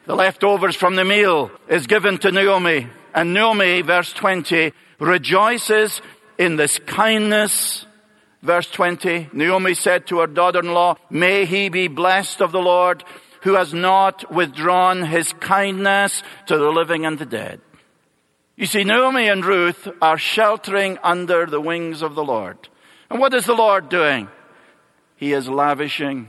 The 0.05 0.15
leftovers 0.15 0.75
from 0.75 0.95
the 0.95 1.05
meal 1.05 1.51
is 1.67 1.87
given 1.87 2.17
to 2.19 2.31
Naomi. 2.31 2.87
And 3.13 3.33
Naomi, 3.33 3.81
verse 3.81 4.11
20, 4.13 4.73
rejoices 4.99 6.01
in 6.37 6.55
this 6.55 6.79
kindness 6.79 7.85
Verse 8.43 8.69
20, 8.69 9.29
Naomi 9.31 9.73
said 9.73 10.05
to 10.07 10.19
her 10.19 10.27
daughter-in-law, 10.27 10.97
May 11.09 11.45
he 11.45 11.69
be 11.69 11.87
blessed 11.87 12.41
of 12.41 12.51
the 12.51 12.59
Lord, 12.59 13.05
who 13.43 13.53
has 13.53 13.73
not 13.73 14.29
withdrawn 14.29 15.03
his 15.03 15.31
kindness 15.39 16.21
to 16.47 16.57
the 16.57 16.69
living 16.69 17.05
and 17.05 17.17
the 17.17 17.25
dead. 17.25 17.61
You 18.57 18.65
see, 18.65 18.83
Naomi 18.83 19.29
and 19.29 19.45
Ruth 19.45 19.87
are 20.01 20.17
sheltering 20.17 20.97
under 21.01 21.45
the 21.45 21.61
wings 21.61 22.01
of 22.01 22.15
the 22.15 22.23
Lord. 22.23 22.57
And 23.09 23.17
what 23.19 23.33
is 23.33 23.45
the 23.45 23.55
Lord 23.55 23.87
doing? 23.87 24.27
He 25.15 25.31
is 25.31 25.47
lavishing 25.47 26.27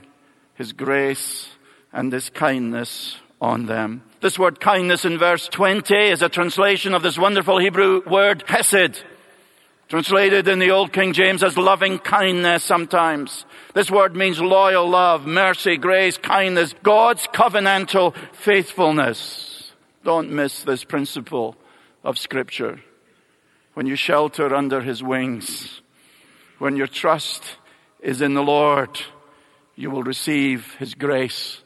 his 0.54 0.72
grace 0.72 1.48
and 1.92 2.12
his 2.12 2.30
kindness 2.30 3.16
on 3.40 3.66
them. 3.66 4.02
This 4.20 4.38
word 4.38 4.60
kindness 4.60 5.04
in 5.04 5.18
verse 5.18 5.48
20 5.48 5.92
is 5.96 6.22
a 6.22 6.28
translation 6.28 6.94
of 6.94 7.02
this 7.02 7.18
wonderful 7.18 7.58
Hebrew 7.58 8.02
word 8.08 8.44
hesed. 8.46 9.02
Translated 9.88 10.48
in 10.48 10.58
the 10.58 10.70
Old 10.70 10.92
King 10.92 11.12
James 11.12 11.42
as 11.42 11.58
loving 11.58 11.98
kindness 11.98 12.64
sometimes. 12.64 13.44
This 13.74 13.90
word 13.90 14.16
means 14.16 14.40
loyal 14.40 14.88
love, 14.88 15.26
mercy, 15.26 15.76
grace, 15.76 16.16
kindness, 16.16 16.74
God's 16.82 17.26
covenantal 17.26 18.14
faithfulness. 18.32 19.72
Don't 20.02 20.30
miss 20.30 20.62
this 20.62 20.84
principle 20.84 21.56
of 22.02 22.18
scripture. 22.18 22.80
When 23.74 23.86
you 23.86 23.96
shelter 23.96 24.54
under 24.54 24.80
his 24.80 25.02
wings, 25.02 25.82
when 26.58 26.76
your 26.76 26.86
trust 26.86 27.42
is 28.00 28.22
in 28.22 28.34
the 28.34 28.42
Lord, 28.42 29.00
you 29.76 29.90
will 29.90 30.02
receive 30.02 30.74
his 30.78 30.94
grace 30.94 31.60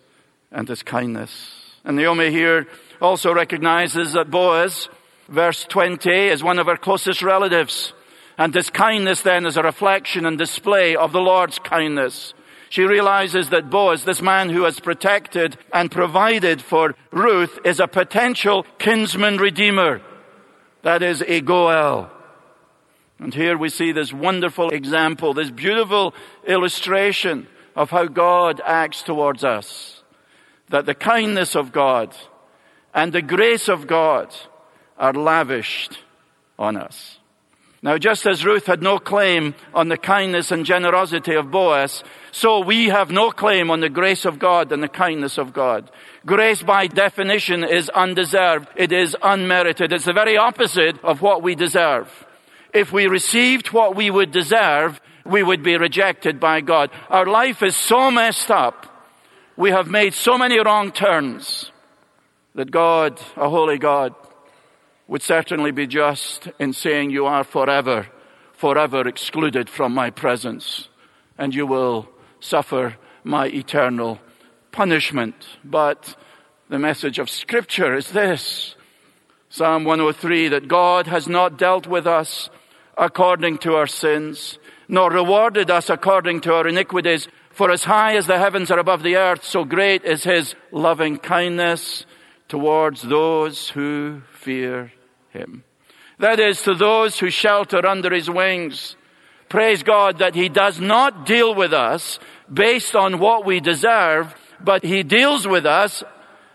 and 0.51 0.69
his 0.69 0.83
kindness. 0.83 1.77
And 1.85 1.97
Naomi 1.97 2.31
here 2.31 2.67
also 3.01 3.33
recognizes 3.33 4.15
that 4.15 4.31
Boaz, 4.31 4.89
verse 5.29 5.65
20, 5.65 6.11
is 6.11 6.43
one 6.43 6.59
of 6.59 6.67
her 6.67 6.77
closest 6.77 7.23
relatives. 7.23 7.93
And 8.39 8.53
this 8.53 8.71
kindness 8.71 9.23
then 9.23 9.45
is 9.45 9.57
a 9.57 9.63
reflection 9.63 10.25
and 10.25 10.39
display 10.39 10.95
of 10.95 11.11
the 11.11 11.21
Lord's 11.21 11.59
kindness. 11.59 12.35
She 12.71 12.85
realizes 12.85 13.49
that 13.49 13.69
Boaz, 13.69 14.05
this 14.05 14.23
man 14.23 14.51
who 14.51 14.63
has 14.63 14.79
protected 14.79 15.57
and 15.73 15.91
provided 15.91 16.63
for 16.63 16.95
Ruth, 17.11 17.59
is 17.65 17.81
a 17.81 17.89
potential 17.89 18.65
kinsman 18.79 19.39
redeemer. 19.39 20.01
That 20.83 21.03
is 21.03 21.23
a 21.27 21.41
Goel. 21.41 22.11
And 23.19 23.35
here 23.35 23.59
we 23.59 23.69
see 23.69 23.91
this 23.91 24.13
wonderful 24.13 24.71
example, 24.71 25.35
this 25.35 25.51
beautiful 25.51 26.15
illustration 26.47 27.49
of 27.75 27.91
how 27.91 28.07
God 28.07 28.61
acts 28.65 29.03
towards 29.03 29.43
us. 29.43 30.03
That 30.69 30.87
the 30.87 30.95
kindness 30.95 31.57
of 31.57 31.73
God 31.73 32.15
and 32.95 33.13
the 33.13 33.23
grace 33.23 33.69
of 33.69 33.89
God 33.89 34.33
are 34.97 35.13
lavished 35.13 35.99
on 36.59 36.77
us. 36.77 37.18
Now, 37.81 37.97
just 37.97 38.27
as 38.27 38.45
Ruth 38.45 38.67
had 38.67 38.83
no 38.83 38.99
claim 38.99 39.55
on 39.73 39.89
the 39.89 39.97
kindness 39.97 40.51
and 40.51 40.67
generosity 40.67 41.35
of 41.35 41.53
Boaz, 41.53 42.03
so 42.33 42.59
we 42.59 42.87
have 42.89 43.11
no 43.11 43.31
claim 43.31 43.71
on 43.71 43.81
the 43.81 43.89
grace 43.89 44.25
of 44.25 44.41
God 44.41 44.73
and 44.73 44.83
the 44.83 44.89
kindness 44.89 45.39
of 45.39 45.53
God. 45.53 45.89
Grace 46.27 46.61
by 46.61 46.89
definition 46.89 47.63
is 47.63 47.89
undeserved. 47.91 48.69
It 48.75 48.91
is 48.91 49.17
unmerited. 49.23 49.93
It's 49.93 50.07
the 50.07 50.13
very 50.13 50.37
opposite 50.37 51.03
of 51.05 51.23
what 51.23 51.43
we 51.43 51.55
deserve. 51.55 52.27
If 52.75 52.93
we 52.93 53.07
received 53.07 53.69
what 53.69 53.95
we 53.95 54.11
would 54.11 54.33
deserve, 54.33 55.01
we 55.25 55.45
would 55.45 55.63
be 55.63 55.77
rejected 55.77 56.41
by 56.41 56.61
God. 56.61 56.91
Our 57.09 57.27
life 57.27 57.63
is 57.63 57.77
so 57.77 58.11
messed 58.11 58.51
up. 58.51 58.87
We 59.57 59.71
have 59.71 59.87
made 59.87 60.15
so 60.15 60.37
many 60.37 60.59
wrong 60.59 60.91
turns 60.91 61.71
that 62.57 62.73
God, 62.73 63.21
a 63.37 63.49
holy 63.49 63.79
God, 63.79 64.15
would 65.09 65.23
certainly 65.23 65.71
be 65.71 65.87
just 65.87 66.49
in 66.59 66.73
saying 66.73 67.11
you 67.11 67.25
are 67.25 67.43
forever, 67.43 68.07
forever 68.53 69.09
excluded 69.09 69.69
from 69.69 69.93
my 69.93 70.11
presence 70.11 70.89
and 71.39 71.55
you 71.55 71.67
will 71.67 72.09
suffer 72.41 72.97
my 73.25 73.47
eternal 73.47 74.21
punishment. 74.71 75.35
But 75.65 76.15
the 76.69 76.79
message 76.79 77.19
of 77.19 77.31
scripture 77.31 77.97
is 77.97 78.11
this. 78.11 78.75
Psalm 79.49 79.85
103 79.85 80.49
that 80.49 80.69
God 80.69 81.07
has 81.07 81.27
not 81.27 81.57
dealt 81.57 81.87
with 81.87 82.07
us 82.07 82.51
according 82.99 83.59
to 83.59 83.75
our 83.75 83.87
sins, 83.87 84.59
nor 84.89 85.11
rewarded 85.11 85.71
us 85.71 85.89
according 85.89 86.43
to 86.43 86.53
our 86.53 86.69
iniquities. 86.69 87.29
For 87.51 87.71
as 87.71 87.85
high 87.85 88.17
as 88.17 88.27
the 88.27 88.39
heavens 88.39 88.71
are 88.71 88.79
above 88.79 89.03
the 89.03 89.17
earth, 89.17 89.43
so 89.43 89.65
great 89.65 90.05
is 90.05 90.25
his 90.25 90.55
loving 90.71 91.17
kindness 91.17 92.05
towards 92.49 93.03
those 93.03 93.71
who 93.71 94.23
fear 94.33 94.93
him. 95.39 95.65
That 96.19 96.41
is 96.41 96.63
to 96.63 96.75
those 96.75 97.19
who 97.19 97.31
shelter 97.31 97.87
under 97.87 98.13
his 98.13 98.29
wings. 98.29 98.97
Praise 99.49 99.83
God 99.83 100.19
that 100.19 100.35
he 100.35 100.49
does 100.49 100.79
not 100.81 101.25
deal 101.25 101.55
with 101.55 101.73
us 101.73 102.19
based 102.53 102.95
on 102.95 103.19
what 103.19 103.47
we 103.47 103.61
deserve, 103.61 104.35
but 104.61 104.83
he 104.85 105.03
deals 105.03 105.47
with 105.47 105.65
us 105.65 106.03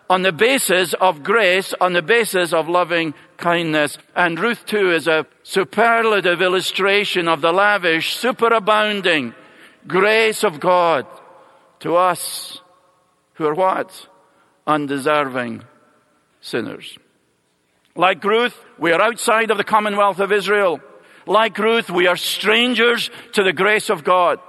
on 0.10 0.22
the 0.22 0.32
basis 0.32 0.94
of 0.94 1.24
grace, 1.24 1.74
on 1.80 1.94
the 1.94 2.02
basis 2.02 2.54
of 2.54 2.68
loving 2.68 3.14
kindness. 3.38 3.98
And 4.16 4.40
Ruth 4.40 4.66
too 4.66 4.92
is 4.92 5.08
a 5.08 5.26
superlative 5.44 6.42
illustration 6.42 7.28
of 7.28 7.42
the 7.42 7.52
lavish, 7.52 8.18
superabounding 8.18 9.34
grace 9.88 10.44
of 10.44 10.60
God 10.60 11.08
to 11.80 11.96
us 11.96 12.60
who 13.34 13.46
are 13.46 13.56
what? 13.56 14.08
Undeserving 14.68 15.64
sinners. 16.42 16.98
Like 17.96 18.24
Ruth, 18.24 18.58
we 18.80 18.92
are 18.92 19.02
outside 19.02 19.52
of 19.52 19.58
the 19.58 19.64
commonwealth 19.64 20.20
of 20.20 20.32
Israel. 20.32 20.80
Like 21.28 21.58
Ruth, 21.58 21.90
we 21.90 22.08
are 22.08 22.18
strangers 22.18 23.12
to 23.34 23.44
the 23.44 23.54
grace 23.54 23.90
of 23.90 24.04
God. 24.04 24.40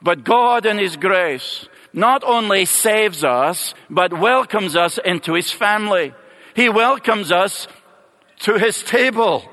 But 0.00 0.24
God 0.24 0.66
in 0.66 0.78
His 0.78 0.96
grace 0.96 1.68
not 1.92 2.24
only 2.24 2.64
saves 2.64 3.22
us, 3.22 3.74
but 3.88 4.18
welcomes 4.18 4.74
us 4.74 4.98
into 5.04 5.34
His 5.34 5.50
family. 5.50 6.14
He 6.56 6.68
welcomes 6.68 7.30
us 7.30 7.68
to 8.40 8.58
His 8.58 8.82
table. 8.82 9.44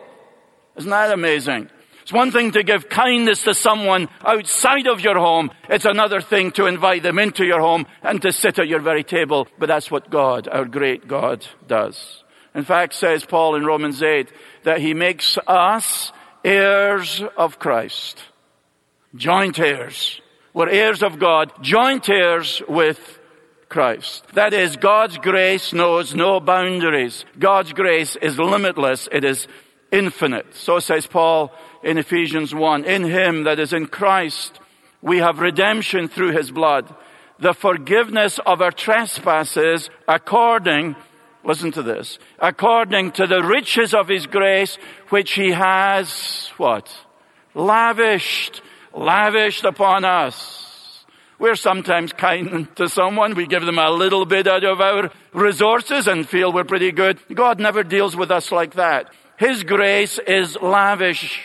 Isn't 0.78 0.90
that 0.90 1.12
amazing? 1.12 1.70
It's 2.02 2.14
one 2.14 2.32
thing 2.32 2.52
to 2.54 2.64
give 2.64 2.90
kindness 2.90 3.44
to 3.44 3.54
someone 3.54 4.10
outside 4.26 4.88
of 4.88 5.02
your 5.02 5.20
home. 5.20 5.52
It's 5.70 5.86
another 5.86 6.20
thing 6.20 6.52
to 6.54 6.66
invite 6.66 7.04
them 7.04 7.20
into 7.20 7.46
your 7.46 7.60
home 7.60 7.86
and 8.02 8.22
to 8.24 8.32
sit 8.32 8.60
at 8.60 8.68
your 8.68 8.80
very 8.80 9.04
table. 9.04 9.48
But 9.60 9.68
that's 9.68 9.92
what 9.92 10.10
God, 10.10 10.48
our 10.48 10.66
great 10.66 11.08
God, 11.08 11.46
does. 11.68 12.20
In 12.54 12.64
fact, 12.64 12.94
says 12.94 13.26
Paul 13.26 13.56
in 13.56 13.66
Romans 13.66 14.02
8, 14.02 14.32
that 14.64 14.82
he 14.82 14.94
makes 14.94 15.38
us 15.48 16.12
heirs 16.44 17.24
of 17.38 17.60
Christ. 17.60 18.24
Joint 19.16 19.60
heirs. 19.60 20.22
We're 20.54 20.70
heirs 20.70 21.02
of 21.02 21.18
God, 21.20 21.52
joint 21.62 22.10
heirs 22.10 22.62
with 22.68 23.20
Christ. 23.70 24.26
That 24.34 24.54
is, 24.54 24.76
God's 24.76 25.18
grace 25.18 25.72
knows 25.72 26.14
no 26.14 26.42
boundaries. 26.42 27.24
God's 27.40 27.72
grace 27.72 28.18
is 28.18 28.38
limitless. 28.38 29.08
It 29.12 29.24
is 29.24 29.48
infinite. 29.92 30.54
So 30.56 30.80
says 30.80 31.08
Paul 31.08 31.54
in 31.82 31.98
Ephesians 31.98 32.54
1. 32.54 32.84
In 32.84 33.04
Him, 33.04 33.46
that 33.46 33.60
is 33.60 33.72
in 33.72 33.88
Christ, 33.88 34.60
we 35.02 35.20
have 35.20 35.40
redemption 35.40 36.10
through 36.10 36.32
His 36.32 36.52
blood, 36.52 36.94
the 37.40 37.54
forgiveness 37.54 38.40
of 38.46 38.62
our 38.62 38.72
trespasses 38.72 39.90
according 40.06 40.98
Listen 41.43 41.71
to 41.71 41.82
this. 41.82 42.19
According 42.39 43.13
to 43.13 43.25
the 43.25 43.41
riches 43.41 43.93
of 43.93 44.08
his 44.08 44.27
grace, 44.27 44.77
which 45.10 45.34
he 45.34 45.51
has, 45.51 46.51
what? 46.58 46.93
Lavished, 47.56 48.62
lavished 48.93 49.63
upon 49.65 50.06
us. 50.06 51.06
We're 51.39 51.56
sometimes 51.56 52.13
kind 52.13 52.67
to 52.75 52.88
someone. 52.88 53.34
We 53.34 53.47
give 53.47 53.65
them 53.65 53.80
a 53.80 53.89
little 53.89 54.25
bit 54.25 54.47
out 54.47 54.63
of 54.63 54.80
our 54.80 55.10
resources 55.34 56.08
and 56.08 56.30
feel 56.30 56.54
we're 56.54 56.63
pretty 56.63 56.91
good. 56.91 57.19
God 57.34 57.60
never 57.60 57.84
deals 57.84 58.15
with 58.15 58.30
us 58.30 58.51
like 58.51 58.75
that. 58.75 59.12
His 59.38 59.63
grace 59.63 60.19
is 60.19 60.56
lavish. 60.62 61.41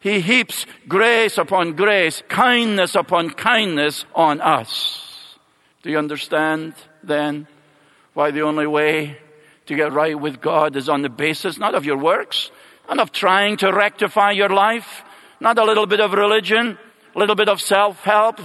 He 0.00 0.20
heaps 0.20 0.64
grace 0.88 1.36
upon 1.36 1.74
grace, 1.74 2.22
kindness 2.28 2.94
upon 2.94 3.30
kindness 3.30 4.06
on 4.14 4.40
us. 4.40 5.36
Do 5.82 5.90
you 5.90 5.98
understand 5.98 6.74
then? 7.02 7.46
Why 8.14 8.30
the 8.30 8.42
only 8.42 8.66
way 8.66 9.16
to 9.66 9.74
get 9.74 9.92
right 9.92 10.18
with 10.18 10.40
God 10.40 10.76
is 10.76 10.88
on 10.88 11.02
the 11.02 11.08
basis 11.08 11.58
not 11.58 11.74
of 11.74 11.84
your 11.84 11.96
works, 11.96 12.50
not 12.88 12.98
of 12.98 13.12
trying 13.12 13.56
to 13.58 13.72
rectify 13.72 14.32
your 14.32 14.50
life, 14.50 15.04
not 15.40 15.58
a 15.58 15.64
little 15.64 15.86
bit 15.86 16.00
of 16.00 16.12
religion, 16.12 16.78
a 17.14 17.18
little 17.18 17.34
bit 17.36 17.48
of 17.48 17.60
self-help, 17.60 18.40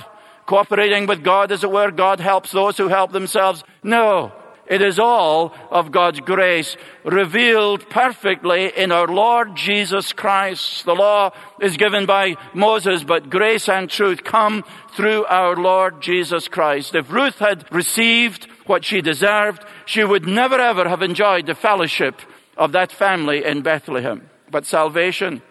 cooperating 0.46 1.06
with 1.06 1.24
God 1.24 1.52
as 1.52 1.64
it 1.64 1.72
were. 1.72 1.92
God 1.92 2.20
helps 2.20 2.52
those 2.52 2.78
who 2.78 2.88
help 2.88 3.12
themselves. 3.12 3.64
No. 3.84 4.32
It 4.68 4.82
is 4.82 5.00
all 5.00 5.54
of 5.72 5.92
God's 5.92 6.20
grace 6.20 6.76
revealed 7.06 7.90
perfectly 7.90 8.68
in 8.76 8.92
our 8.92 9.08
Lord 9.08 9.56
Jesus 9.56 10.12
Christ. 10.12 10.84
The 10.84 10.94
law 10.94 11.32
is 11.62 11.78
given 11.78 12.06
by 12.06 12.36
Moses, 12.54 13.04
but 13.04 13.30
grace 13.30 13.70
and 13.70 13.90
truth 13.90 14.26
come 14.26 14.66
through 14.92 15.24
our 15.26 15.56
Lord 15.56 16.02
Jesus 16.02 16.50
Christ. 16.50 16.96
If 16.96 17.10
Ruth 17.10 17.40
had 17.40 17.66
received 17.72 18.48
what 18.68 18.86
she 18.86 19.02
deserved, 19.02 19.66
she 19.86 20.04
would 20.04 20.28
never 20.28 20.60
ever 20.60 20.88
have 20.88 21.02
enjoyed 21.02 21.46
the 21.46 21.56
fellowship 21.56 22.22
of 22.56 22.72
that 22.72 22.92
family 22.92 23.44
in 23.44 23.62
Bethlehem. 23.62 24.30
But 24.50 24.66
salvation 24.66 25.42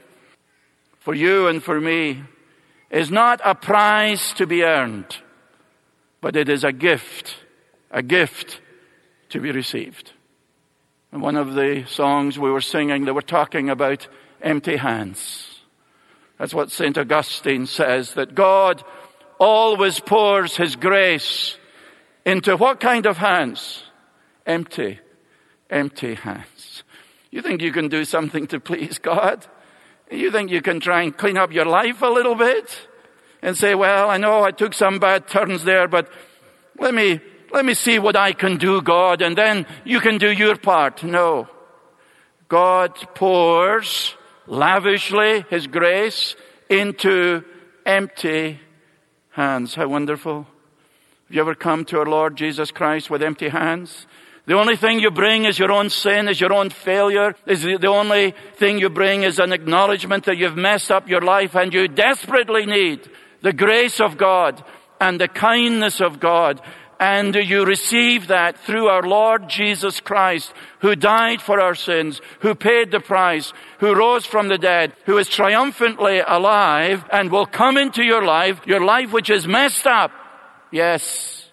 for 0.99 1.15
you 1.15 1.49
and 1.49 1.63
for 1.63 1.81
me 1.81 2.23
is 2.91 3.11
not 3.11 3.41
a 3.45 3.55
prize 3.55 4.33
to 4.35 4.47
be 4.47 4.63
earned, 4.63 5.17
but 6.21 6.37
it 6.37 6.49
is 6.49 6.65
a 6.65 6.73
gift, 6.73 7.37
a 7.91 8.03
gift 8.03 8.61
to 9.31 9.41
be 9.41 9.51
received. 9.51 10.13
In 11.13 11.21
one 11.21 11.37
of 11.37 11.55
the 11.55 11.85
songs 11.89 12.39
we 12.39 12.51
were 12.51 12.61
singing, 12.61 13.05
they 13.05 13.13
were 13.13 13.23
talking 13.23 13.71
about 13.71 14.09
empty 14.43 14.77
hands. 14.77 15.61
That's 16.39 16.53
what 16.53 16.71
St. 16.71 16.99
Augustine 16.99 17.67
says, 17.67 18.15
that 18.15 18.35
God 18.35 18.85
always 19.39 20.01
pours 20.01 20.57
His 20.57 20.77
grace 20.77 21.57
into 22.27 22.57
what 22.57 22.81
kind 22.81 23.07
of 23.07 23.17
hands? 23.17 23.85
Empty, 24.45 24.99
empty 25.71 26.15
hands. 26.15 26.83
You 27.31 27.41
think 27.41 27.63
you 27.63 27.73
can 27.73 27.89
do 27.89 28.05
something 28.05 28.49
to 28.49 28.59
please 28.61 28.99
God? 28.99 29.47
You 30.11 30.31
think 30.31 30.51
you 30.51 30.61
can 30.61 30.81
try 30.81 31.03
and 31.03 31.17
clean 31.17 31.39
up 31.39 31.53
your 31.53 31.65
life 31.65 32.03
a 32.03 32.09
little 32.09 32.35
bit? 32.35 32.89
And 33.43 33.57
say, 33.57 33.75
well, 33.77 34.11
I 34.11 34.17
know 34.17 34.43
I 34.43 34.51
took 34.51 34.75
some 34.75 34.99
bad 34.99 35.29
turns 35.29 35.63
there, 35.63 35.87
but 35.87 36.11
let 36.79 36.93
me, 36.93 37.21
let 37.53 37.65
me 37.65 37.75
see 37.75 37.99
what 37.99 38.17
I 38.17 38.33
can 38.33 38.57
do, 38.57 38.83
God, 38.83 39.23
and 39.23 39.39
then 39.39 39.67
you 39.85 40.01
can 40.01 40.19
do 40.19 40.33
your 40.33 40.57
part. 40.57 41.05
No. 41.05 41.49
God 42.49 42.95
pours 43.15 44.17
lavishly 44.47 45.45
His 45.49 45.69
grace 45.69 46.35
into 46.69 47.45
empty 47.85 48.59
hands. 49.31 49.75
How 49.77 49.87
wonderful. 49.87 50.47
Have 51.27 51.35
you 51.35 51.41
ever 51.41 51.57
come 51.57 51.85
to 51.87 51.99
our 51.99 52.07
Lord 52.07 52.37
Jesus 52.37 52.71
Christ 52.71 53.11
with 53.11 53.21
empty 53.21 53.49
hands? 53.49 54.07
The 54.47 54.55
only 54.55 54.77
thing 54.77 55.01
you 55.01 55.11
bring 55.11 55.45
is 55.45 55.59
your 55.59 55.73
own 55.73 55.91
sin, 55.91 56.29
is 56.29 56.41
your 56.41 56.53
own 56.53 56.71
failure. 56.71 57.35
Is 57.47 57.63
the 57.63 57.89
only 57.89 58.33
thing 58.59 58.79
you 58.79 58.89
bring 58.89 59.25
is 59.25 59.41
an 59.41 59.53
acknowledgement 59.53 60.27
that 60.27 60.37
you've 60.37 60.57
messed 60.57 60.93
up 60.93 61.09
your 61.09 61.23
life 61.23 61.57
and 61.57 61.75
you 61.75 61.89
desperately 61.89 62.65
need 62.65 63.11
the 63.43 63.53
grace 63.53 64.01
of 64.01 64.17
God 64.17 64.63
and 65.01 65.21
the 65.21 65.27
kindness 65.27 66.01
of 66.01 66.21
God 66.21 66.61
and 67.01 67.35
you 67.35 67.65
receive 67.65 68.29
that 68.29 68.59
through 68.61 68.87
our 68.87 69.03
Lord 69.03 69.49
Jesus 69.49 69.99
Christ, 69.99 70.53
who 70.79 70.95
died 70.95 71.43
for 71.43 71.61
our 71.61 71.75
sins, 71.75 72.21
who 72.39 72.55
paid 72.55 72.93
the 72.93 73.01
price, 73.01 73.53
who 73.81 73.97
rose 73.97 74.25
from 74.25 74.49
the 74.49 74.59
dead, 74.59 74.93
who 75.07 75.19
is 75.19 75.29
triumphantly 75.29 76.21
alive 76.21 77.05
and 77.13 77.33
will 77.33 77.47
come 77.47 77.77
into 77.77 78.05
your 78.05 78.25
life, 78.25 78.61
your 78.65 78.85
life 78.85 79.13
which 79.13 79.29
is 79.29 79.49
messed 79.49 79.89
up. 79.89 80.13
Yes. 80.71 81.51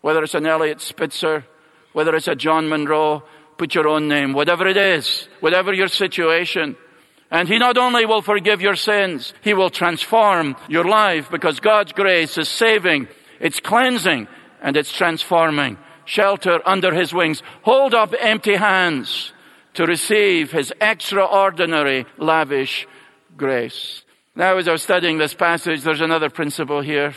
Whether 0.00 0.22
it's 0.22 0.34
an 0.34 0.46
Eliot 0.46 0.80
Spitzer, 0.80 1.44
whether 1.92 2.14
it's 2.14 2.28
a 2.28 2.34
John 2.34 2.68
Munro, 2.68 3.24
put 3.56 3.74
your 3.74 3.88
own 3.88 4.08
name, 4.08 4.32
whatever 4.32 4.66
it 4.66 4.76
is, 4.76 5.28
whatever 5.40 5.72
your 5.72 5.88
situation. 5.88 6.76
And 7.30 7.48
He 7.48 7.58
not 7.58 7.78
only 7.78 8.04
will 8.04 8.22
forgive 8.22 8.60
your 8.60 8.76
sins, 8.76 9.32
He 9.42 9.54
will 9.54 9.70
transform 9.70 10.56
your 10.68 10.84
life 10.84 11.30
because 11.30 11.60
God's 11.60 11.92
grace 11.92 12.36
is 12.36 12.48
saving, 12.48 13.08
it's 13.40 13.60
cleansing, 13.60 14.28
and 14.60 14.76
it's 14.76 14.92
transforming. 14.92 15.78
Shelter 16.06 16.60
under 16.66 16.92
his 16.92 17.14
wings. 17.14 17.42
Hold 17.62 17.94
up 17.94 18.14
empty 18.18 18.56
hands 18.56 19.32
to 19.74 19.84
receive 19.84 20.52
his 20.52 20.72
extraordinary, 20.80 22.06
lavish 22.18 22.86
grace. 23.36 24.02
Now, 24.36 24.56
as 24.58 24.68
I 24.68 24.72
was 24.72 24.82
studying 24.82 25.18
this 25.18 25.34
passage, 25.34 25.82
there's 25.82 26.00
another 26.00 26.30
principle 26.30 26.80
here 26.80 27.14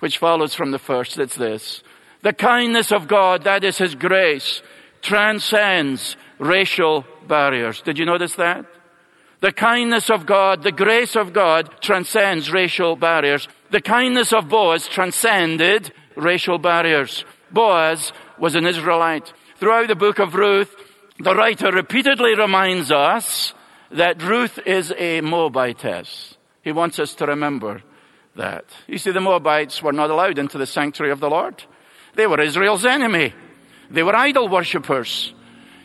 which 0.00 0.18
follows 0.18 0.54
from 0.54 0.70
the 0.70 0.78
first. 0.78 1.18
It's 1.18 1.36
this. 1.36 1.82
The 2.22 2.32
kindness 2.32 2.92
of 2.92 3.08
God, 3.08 3.44
that 3.44 3.64
is 3.64 3.78
his 3.78 3.94
grace, 3.94 4.62
transcends 5.02 6.16
racial 6.38 7.04
barriers. 7.26 7.80
Did 7.82 7.98
you 7.98 8.04
notice 8.04 8.34
that? 8.34 8.66
The 9.40 9.52
kindness 9.52 10.10
of 10.10 10.26
God, 10.26 10.62
the 10.62 10.72
grace 10.72 11.14
of 11.14 11.32
God 11.32 11.70
transcends 11.80 12.50
racial 12.50 12.96
barriers. 12.96 13.48
The 13.70 13.82
kindness 13.82 14.32
of 14.32 14.48
Boaz 14.48 14.88
transcended 14.88 15.92
racial 16.16 16.58
barriers. 16.58 17.24
Boaz 17.50 18.12
was 18.38 18.54
an 18.54 18.66
Israelite. 18.66 19.32
Throughout 19.58 19.88
the 19.88 19.94
book 19.94 20.18
of 20.18 20.34
Ruth, 20.34 20.74
the 21.18 21.34
writer 21.34 21.70
repeatedly 21.70 22.34
reminds 22.34 22.90
us 22.90 23.54
that 23.90 24.22
Ruth 24.22 24.58
is 24.66 24.92
a 24.98 25.20
Moabitess. 25.20 26.36
He 26.62 26.72
wants 26.72 26.98
us 26.98 27.14
to 27.16 27.26
remember 27.26 27.82
that. 28.36 28.64
You 28.86 28.98
see, 28.98 29.10
the 29.10 29.20
Moabites 29.20 29.82
were 29.82 29.92
not 29.92 30.10
allowed 30.10 30.38
into 30.38 30.58
the 30.58 30.66
sanctuary 30.66 31.12
of 31.12 31.20
the 31.20 31.30
Lord. 31.30 31.64
They 32.14 32.26
were 32.26 32.40
Israel's 32.40 32.84
enemy. 32.84 33.34
They 33.90 34.02
were 34.02 34.16
idol 34.16 34.48
worshippers. 34.48 35.32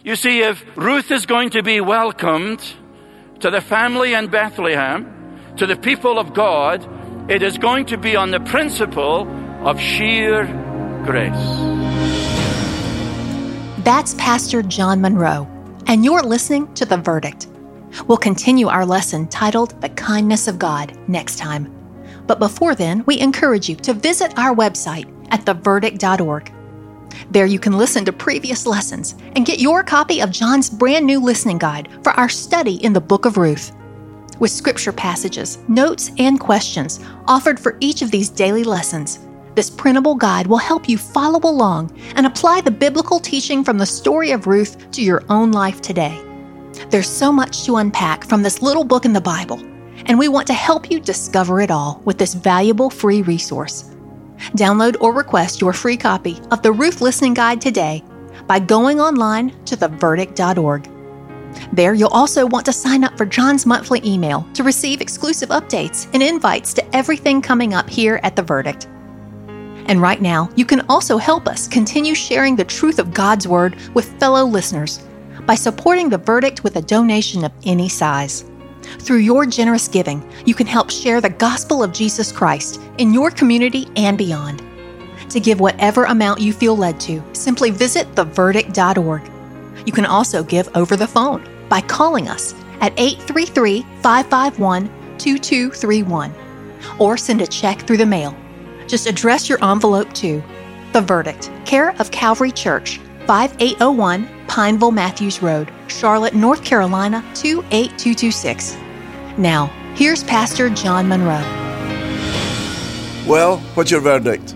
You 0.03 0.15
see, 0.15 0.41
if 0.41 0.65
Ruth 0.75 1.11
is 1.11 1.25
going 1.25 1.51
to 1.51 1.63
be 1.63 1.81
welcomed 1.81 2.61
to 3.41 3.51
the 3.51 3.61
family 3.61 4.13
in 4.13 4.27
Bethlehem, 4.27 5.53
to 5.57 5.67
the 5.67 5.75
people 5.75 6.17
of 6.17 6.33
God, 6.33 6.87
it 7.29 7.43
is 7.43 7.57
going 7.57 7.85
to 7.87 7.97
be 7.97 8.15
on 8.15 8.31
the 8.31 8.39
principle 8.39 9.27
of 9.65 9.79
sheer 9.79 10.45
grace. 11.05 11.33
That's 13.83 14.13
Pastor 14.15 14.61
John 14.63 15.01
Munro, 15.01 15.47
and 15.87 16.05
you're 16.05 16.23
listening 16.23 16.73
to 16.75 16.85
The 16.85 16.97
Verdict. 16.97 17.47
We'll 18.07 18.17
continue 18.17 18.67
our 18.67 18.85
lesson 18.85 19.27
titled 19.27 19.79
The 19.81 19.89
Kindness 19.89 20.47
of 20.47 20.57
God 20.57 20.97
next 21.07 21.37
time. 21.37 21.80
But 22.31 22.39
before 22.39 22.75
then, 22.75 23.03
we 23.07 23.19
encourage 23.19 23.67
you 23.67 23.75
to 23.75 23.93
visit 23.93 24.39
our 24.39 24.55
website 24.55 25.11
at 25.31 25.43
theverdict.org. 25.43 26.53
There 27.29 27.45
you 27.45 27.59
can 27.59 27.77
listen 27.77 28.05
to 28.05 28.13
previous 28.13 28.65
lessons 28.65 29.15
and 29.35 29.45
get 29.45 29.59
your 29.59 29.83
copy 29.83 30.21
of 30.21 30.31
John's 30.31 30.69
brand 30.69 31.05
new 31.05 31.19
listening 31.19 31.57
guide 31.57 31.89
for 32.03 32.13
our 32.13 32.29
study 32.29 32.75
in 32.85 32.93
the 32.93 33.01
book 33.01 33.25
of 33.25 33.35
Ruth. 33.35 33.73
With 34.39 34.49
scripture 34.49 34.93
passages, 34.93 35.57
notes, 35.67 36.11
and 36.19 36.39
questions 36.39 37.01
offered 37.27 37.59
for 37.59 37.75
each 37.81 38.01
of 38.01 38.11
these 38.11 38.29
daily 38.29 38.63
lessons, 38.63 39.19
this 39.55 39.69
printable 39.69 40.15
guide 40.15 40.47
will 40.47 40.55
help 40.57 40.87
you 40.87 40.97
follow 40.97 41.41
along 41.43 41.93
and 42.15 42.25
apply 42.25 42.61
the 42.61 42.71
biblical 42.71 43.19
teaching 43.19 43.61
from 43.61 43.77
the 43.77 43.85
story 43.85 44.31
of 44.31 44.47
Ruth 44.47 44.89
to 44.91 45.01
your 45.01 45.25
own 45.27 45.51
life 45.51 45.81
today. 45.81 46.17
There's 46.91 47.09
so 47.09 47.29
much 47.29 47.65
to 47.65 47.75
unpack 47.75 48.23
from 48.23 48.41
this 48.41 48.61
little 48.61 48.85
book 48.85 49.03
in 49.03 49.11
the 49.11 49.19
Bible, 49.19 49.61
and 50.05 50.17
we 50.17 50.27
want 50.27 50.47
to 50.47 50.53
help 50.53 50.89
you 50.89 50.99
discover 50.99 51.61
it 51.61 51.71
all 51.71 52.01
with 52.05 52.17
this 52.17 52.33
valuable 52.33 52.89
free 52.89 53.21
resource. 53.21 53.83
Download 54.55 54.95
or 55.01 55.13
request 55.13 55.61
your 55.61 55.73
free 55.73 55.97
copy 55.97 56.39
of 56.51 56.61
the 56.61 56.71
Ruth 56.71 57.01
Listening 57.01 57.33
Guide 57.33 57.61
today 57.61 58.03
by 58.47 58.59
going 58.59 58.99
online 58.99 59.51
to 59.65 59.77
theverdict.org. 59.77 60.89
There, 61.73 61.93
you'll 61.93 62.09
also 62.09 62.45
want 62.45 62.65
to 62.65 62.73
sign 62.73 63.03
up 63.03 63.17
for 63.17 63.25
John's 63.25 63.65
monthly 63.65 64.01
email 64.05 64.47
to 64.53 64.63
receive 64.63 65.01
exclusive 65.01 65.49
updates 65.49 66.07
and 66.13 66.23
invites 66.23 66.73
to 66.73 66.95
everything 66.95 67.41
coming 67.41 67.73
up 67.73 67.89
here 67.89 68.19
at 68.23 68.35
The 68.35 68.41
Verdict. 68.41 68.87
And 69.87 70.01
right 70.01 70.21
now, 70.21 70.49
you 70.55 70.65
can 70.65 70.81
also 70.87 71.17
help 71.17 71.47
us 71.47 71.67
continue 71.67 72.15
sharing 72.15 72.55
the 72.55 72.63
truth 72.63 72.99
of 72.99 73.13
God's 73.13 73.47
Word 73.47 73.75
with 73.93 74.17
fellow 74.19 74.45
listeners 74.45 75.03
by 75.45 75.55
supporting 75.55 76.09
the 76.09 76.17
verdict 76.17 76.63
with 76.63 76.75
a 76.75 76.81
donation 76.81 77.43
of 77.43 77.51
any 77.65 77.89
size. 77.89 78.50
Through 78.99 79.17
your 79.17 79.45
generous 79.45 79.87
giving, 79.87 80.27
you 80.45 80.55
can 80.55 80.67
help 80.67 80.89
share 80.89 81.21
the 81.21 81.29
gospel 81.29 81.83
of 81.83 81.93
Jesus 81.93 82.31
Christ 82.31 82.81
in 82.97 83.13
your 83.13 83.31
community 83.31 83.87
and 83.95 84.17
beyond. 84.17 84.63
To 85.29 85.39
give 85.39 85.59
whatever 85.59 86.05
amount 86.05 86.41
you 86.41 86.53
feel 86.53 86.75
led 86.75 86.99
to, 87.01 87.23
simply 87.33 87.71
visit 87.71 88.13
theverdict.org. 88.15 89.29
You 89.85 89.93
can 89.93 90.05
also 90.05 90.43
give 90.43 90.69
over 90.75 90.95
the 90.95 91.07
phone 91.07 91.47
by 91.69 91.81
calling 91.81 92.27
us 92.27 92.53
at 92.81 92.93
833 92.99 93.83
551 94.01 94.87
2231 95.17 96.33
or 96.99 97.17
send 97.17 97.41
a 97.41 97.47
check 97.47 97.81
through 97.81 97.97
the 97.97 98.05
mail 98.05 98.35
just 98.91 99.07
address 99.07 99.47
your 99.47 99.63
envelope 99.63 100.11
to 100.15 100.43
The 100.91 100.99
Verdict, 100.99 101.49
care 101.65 101.91
of 102.01 102.11
Calvary 102.11 102.51
Church, 102.51 102.99
5801 103.25 104.27
Pineville 104.49 104.91
Matthews 104.91 105.41
Road, 105.41 105.71
Charlotte, 105.91 106.33
North 106.33 106.63
Carolina 106.63 107.21
28226. 107.35 108.75
Now, 109.37 109.67
here's 109.95 110.23
Pastor 110.23 110.69
John 110.69 111.07
Munro. 111.07 111.39
Well, 113.27 113.57
what's 113.75 113.91
your 113.91 114.01
verdict? 114.01 114.55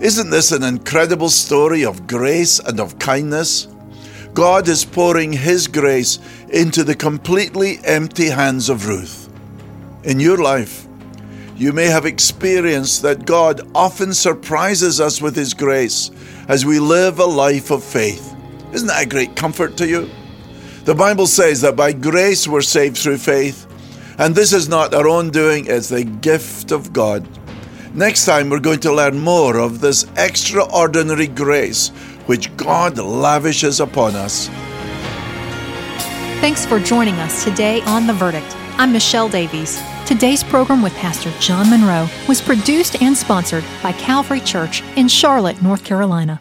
Isn't 0.00 0.30
this 0.30 0.52
an 0.52 0.62
incredible 0.62 1.30
story 1.30 1.84
of 1.84 2.06
grace 2.06 2.58
and 2.58 2.78
of 2.78 2.98
kindness? 2.98 3.68
God 4.34 4.68
is 4.68 4.84
pouring 4.84 5.32
His 5.32 5.66
grace 5.66 6.18
into 6.50 6.84
the 6.84 6.94
completely 6.94 7.78
empty 7.84 8.26
hands 8.28 8.68
of 8.68 8.86
Ruth. 8.86 9.30
In 10.04 10.20
your 10.20 10.36
life, 10.36 10.86
you 11.56 11.72
may 11.72 11.86
have 11.86 12.04
experienced 12.04 13.00
that 13.00 13.24
God 13.24 13.66
often 13.74 14.12
surprises 14.12 15.00
us 15.00 15.22
with 15.22 15.34
His 15.34 15.54
grace 15.54 16.10
as 16.48 16.66
we 16.66 16.78
live 16.78 17.18
a 17.18 17.24
life 17.24 17.70
of 17.70 17.82
faith. 17.82 18.36
Isn't 18.74 18.88
that 18.88 19.04
a 19.04 19.08
great 19.08 19.34
comfort 19.34 19.78
to 19.78 19.88
you? 19.88 20.10
The 20.86 20.94
Bible 20.94 21.26
says 21.26 21.62
that 21.62 21.74
by 21.74 21.90
grace 21.90 22.46
we're 22.46 22.62
saved 22.62 22.96
through 22.96 23.18
faith, 23.18 23.66
and 24.18 24.36
this 24.36 24.52
is 24.52 24.68
not 24.68 24.94
our 24.94 25.08
own 25.08 25.30
doing, 25.30 25.66
it's 25.66 25.88
the 25.88 26.04
gift 26.04 26.70
of 26.70 26.92
God. 26.92 27.26
Next 27.92 28.24
time, 28.24 28.48
we're 28.48 28.60
going 28.60 28.78
to 28.80 28.92
learn 28.92 29.18
more 29.18 29.58
of 29.58 29.80
this 29.80 30.06
extraordinary 30.16 31.26
grace 31.26 31.88
which 32.26 32.56
God 32.56 32.98
lavishes 32.98 33.80
upon 33.80 34.14
us. 34.14 34.46
Thanks 36.40 36.64
for 36.64 36.78
joining 36.78 37.16
us 37.16 37.42
today 37.42 37.80
on 37.82 38.06
The 38.06 38.12
Verdict. 38.12 38.54
I'm 38.78 38.92
Michelle 38.92 39.28
Davies. 39.28 39.82
Today's 40.06 40.44
program 40.44 40.82
with 40.82 40.94
Pastor 40.94 41.32
John 41.40 41.68
Munro 41.68 42.08
was 42.28 42.40
produced 42.40 43.02
and 43.02 43.16
sponsored 43.16 43.64
by 43.82 43.90
Calvary 43.90 44.40
Church 44.40 44.84
in 44.94 45.08
Charlotte, 45.08 45.60
North 45.60 45.82
Carolina. 45.82 46.40